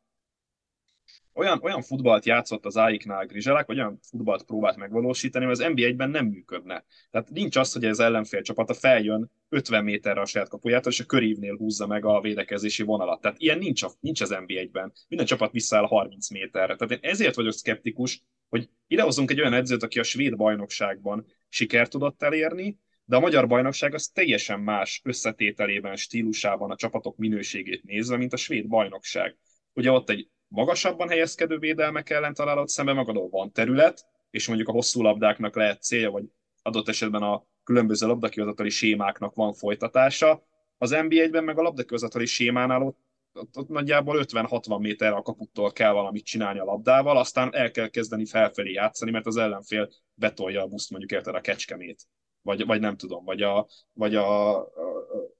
[1.33, 6.09] olyan, olyan futballt játszott az AIK-nál Grizselák, vagy olyan futballt próbált megvalósítani, mert az NBA-ben
[6.09, 6.85] nem működne.
[7.11, 11.05] Tehát nincs az, hogy az ellenfél csapata feljön 50 méterre a saját kapujától, és a
[11.05, 13.21] körívnél húzza meg a védekezési vonalat.
[13.21, 14.93] Tehát ilyen nincs, a, nincs az NBA-ben.
[15.07, 16.75] Minden csapat visszaáll 30 méterre.
[16.75, 21.89] Tehát én ezért vagyok szkeptikus, hogy idehozunk egy olyan edzőt, aki a svéd bajnokságban sikert
[21.89, 28.17] tudott elérni, de a magyar bajnokság az teljesen más összetételében, stílusában, a csapatok minőségét nézve,
[28.17, 29.37] mint a svéd bajnokság.
[29.73, 34.71] Ugye ott egy magasabban helyezkedő védelmek ellen találod szembe magadon van terület, és mondjuk a
[34.71, 36.23] hosszú labdáknak lehet célja, vagy
[36.61, 40.43] adott esetben a különböző labdakihozatali sémáknak van folytatása.
[40.77, 42.97] Az NBA-ben meg a labdakihozatali sémánál ott,
[43.33, 47.87] ott, ott nagyjából 50-60 méter a kaputtól kell valamit csinálni a labdával, aztán el kell
[47.87, 52.01] kezdeni felfelé játszani, mert az ellenfél betolja a buszt, mondjuk érted a kecskemét.
[52.41, 54.57] Vagy, vagy nem tudom, vagy a, vagy a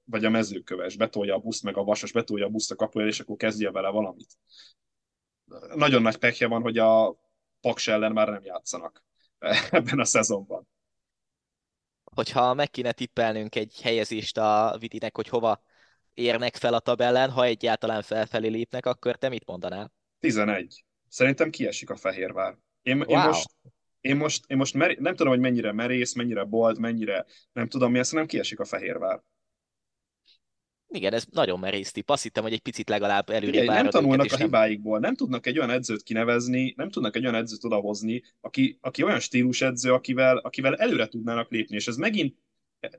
[0.04, 3.20] vagy a mezőköves, betolja a buszt, meg a vasas betolja a buszt a kapujára, és
[3.20, 4.36] akkor kezdje vele valamit
[5.74, 7.16] nagyon nagy pekje van, hogy a
[7.60, 9.04] Paks ellen már nem játszanak
[9.70, 10.68] ebben a szezonban.
[12.04, 15.62] Hogyha meg kéne tippelnünk egy helyezést a Vidinek, hogy hova
[16.14, 19.92] érnek fel a tabellán, ha egyáltalán felfelé lépnek, akkor te mit mondanál?
[20.20, 20.84] 11.
[21.08, 22.56] Szerintem kiesik a Fehérvár.
[22.82, 23.08] Én, wow.
[23.08, 23.50] én most,
[24.00, 27.90] én most, én most mer- nem tudom, hogy mennyire merész, mennyire bold, mennyire nem tudom
[27.90, 29.22] mi, szerintem kiesik a Fehérvár.
[30.94, 32.10] Igen, ez nagyon merész tipp.
[32.10, 35.70] Azt hittem, hogy egy picit legalább előrébb Nem tanulnak a hibáikból, nem tudnak egy olyan
[35.70, 40.76] edzőt kinevezni, nem tudnak egy olyan edzőt odahozni, aki, aki olyan stílus edző, akivel, akivel
[40.76, 42.36] előre tudnának lépni, és ez megint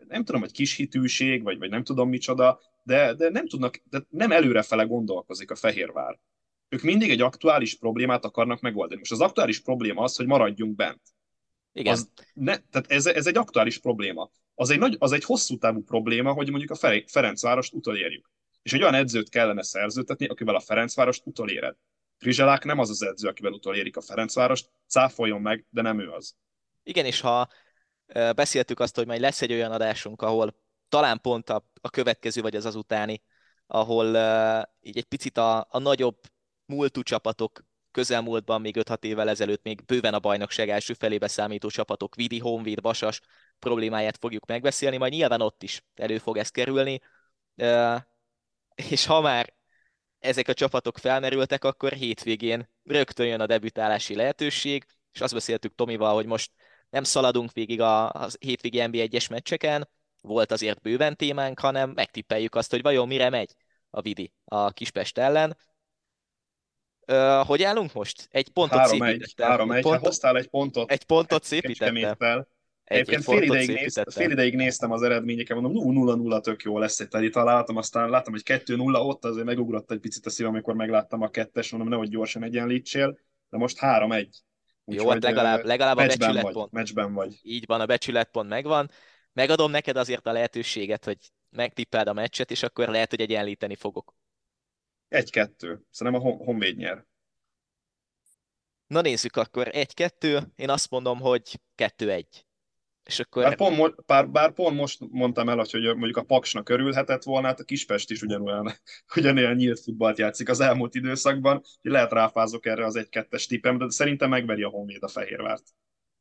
[0.07, 4.05] nem tudom, hogy kis hitűség, vagy, vagy nem tudom micsoda, de, de nem tudnak, de
[4.09, 6.19] nem előrefele gondolkozik a Fehérvár.
[6.69, 8.99] Ők mindig egy aktuális problémát akarnak megoldani.
[8.99, 11.01] Most az aktuális probléma az, hogy maradjunk bent.
[11.75, 11.93] Igen.
[11.93, 14.29] Az ne, tehát ez, ez egy aktuális probléma.
[14.53, 18.31] Az egy, nagy, az egy hosszú távú probléma, hogy mondjuk a Ferencvárost utolérjük.
[18.61, 21.75] És egy olyan edzőt kellene szerződtetni, akivel a Ferencvárost utoléred.
[22.17, 26.35] Krizselák nem az az edző, akivel utolérik a Ferencvárost, cáfoljon meg, de nem ő az.
[26.83, 27.49] Igen, és ha
[28.35, 30.55] beszéltük azt, hogy majd lesz egy olyan adásunk, ahol
[30.89, 33.21] talán pont a, a következő vagy az azutáni,
[33.67, 36.17] ahol uh, így egy picit a, a nagyobb
[36.65, 37.63] múltú csapatok
[37.95, 42.81] közelmúltban, még 5-6 évvel ezelőtt még bőven a bajnokság első felébe számító csapatok, Vidi, Honvéd,
[42.81, 43.21] Vasas
[43.59, 47.01] problémáját fogjuk megbeszélni, majd nyilván ott is elő fog ez kerülni.
[48.75, 49.53] És ha már
[50.19, 56.13] ezek a csapatok felmerültek, akkor hétvégén rögtön jön a debütálási lehetőség, és azt beszéltük Tomival,
[56.13, 56.51] hogy most
[56.89, 59.89] nem szaladunk végig a, a hétvégi NB1-es meccseken,
[60.21, 63.55] volt azért bőven témánk, hanem megtippeljük azt, hogy vajon mire megy
[63.89, 65.57] a Vidi a Kispest ellen,
[67.07, 68.27] Uh, hogy állunk most?
[68.31, 69.91] Egy pontot három egy, három egy, egy.
[69.91, 70.91] Hát hoztál egy pontot.
[70.91, 71.95] Egy pontot szépítettem.
[71.95, 72.45] Egy,
[72.83, 75.83] Egyébként fél ideig, néz, fél ideig néztem az eredményeket, mondom,
[76.29, 79.99] 0-0 tök jó lesz egy teli találatom, aztán láttam, hogy 2-0, ott azért megugrott egy
[79.99, 84.27] picit a szív, amikor megláttam a kettes, mondom, nehogy gyorsan egyenlítsél, de most 3-1.
[84.85, 86.53] Jó, hát legalább, legalább a becsületpont.
[86.53, 87.39] Vagy, meccsben vagy.
[87.41, 88.89] Így van, a becsületpont megvan.
[89.33, 91.17] Megadom neked azért a lehetőséget, hogy
[91.49, 94.13] megtippáld a meccset, és akkor lehet, hogy egyenlíteni fogok.
[95.15, 95.81] Egy-kettő.
[95.89, 97.05] Szerintem a Honvéd nyer.
[98.87, 102.45] Na nézzük akkor, egy-kettő, én azt mondom, hogy kettő-egy.
[103.03, 103.43] És akkor...
[103.43, 107.59] Bár pont, bár, bár pont most mondtam el, hogy mondjuk a Paksnak örülhetett volna, hát
[107.59, 108.71] a Kispest is ugyanolyan,
[109.15, 113.89] ugyanolyan nyílt futballt játszik az elmúlt időszakban, hogy lehet ráfázok erre az egy-kettes tippem, de
[113.89, 115.63] szerintem megveri a Honvéd a Fehérvárt.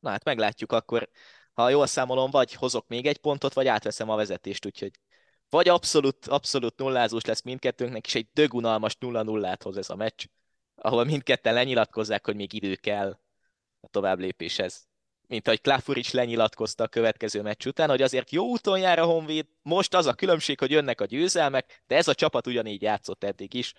[0.01, 1.09] Na hát meglátjuk akkor,
[1.53, 5.01] ha jól számolom, vagy hozok még egy pontot, vagy átveszem a vezetést, úgyhogy
[5.55, 10.25] vagy abszolút, abszolút nullázós lesz mindkettőnknek, és egy dögunalmas nulla nullát hoz ez a meccs,
[10.75, 13.19] ahol mindketten lenyilatkozzák, hogy még idő kell
[13.81, 14.89] a tovább lépéshez
[15.27, 19.05] mint ahogy Kláfur is lenyilatkozta a következő meccs után, hogy azért jó úton jár a
[19.05, 23.25] Honvéd, most az a különbség, hogy jönnek a győzelmek, de ez a csapat ugyanígy játszott
[23.25, 23.73] eddig is.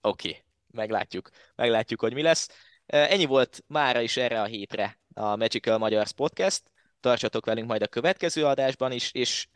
[0.00, 2.48] Oké, okay, meglátjuk, meglátjuk, hogy mi lesz.
[2.86, 6.62] Ennyi volt mára is erre a hétre a Magical Magyar Podcast.
[7.00, 9.46] Tartsatok velünk majd a következő adásban is, és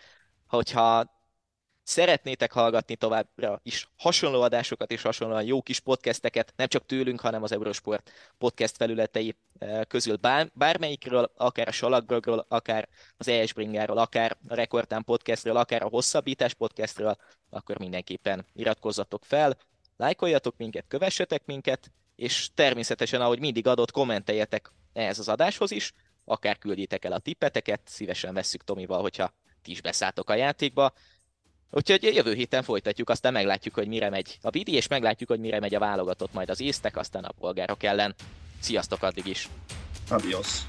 [0.46, 1.14] hogyha
[1.84, 7.42] szeretnétek hallgatni továbbra is hasonló adásokat és hasonlóan jó kis podcasteket, nem csak tőlünk, hanem
[7.42, 13.98] az Eurosport podcast felületei eh, közül bár, bármelyikről, akár a Salakbrogról, akár az ES Bringáról,
[13.98, 17.16] akár a Rekordtán podcastről, akár a Hosszabbítás podcastről,
[17.50, 19.56] akkor mindenképpen iratkozzatok fel,
[19.96, 25.92] lájkoljatok minket, kövessetek minket, és természetesen, ahogy mindig adott, kommenteljetek ehhez az adáshoz is,
[26.24, 29.32] akár küldjétek el a tippeteket, szívesen vesszük Tomival, hogyha
[29.64, 30.92] ti is beszálltok a játékba.
[31.70, 35.60] Úgyhogy jövő héten folytatjuk, aztán meglátjuk, hogy mire megy a vidi, és meglátjuk, hogy mire
[35.60, 38.14] megy a válogatott majd az észtek, aztán a polgárok ellen.
[38.60, 39.48] Sziasztok addig is!
[40.08, 40.64] Adios!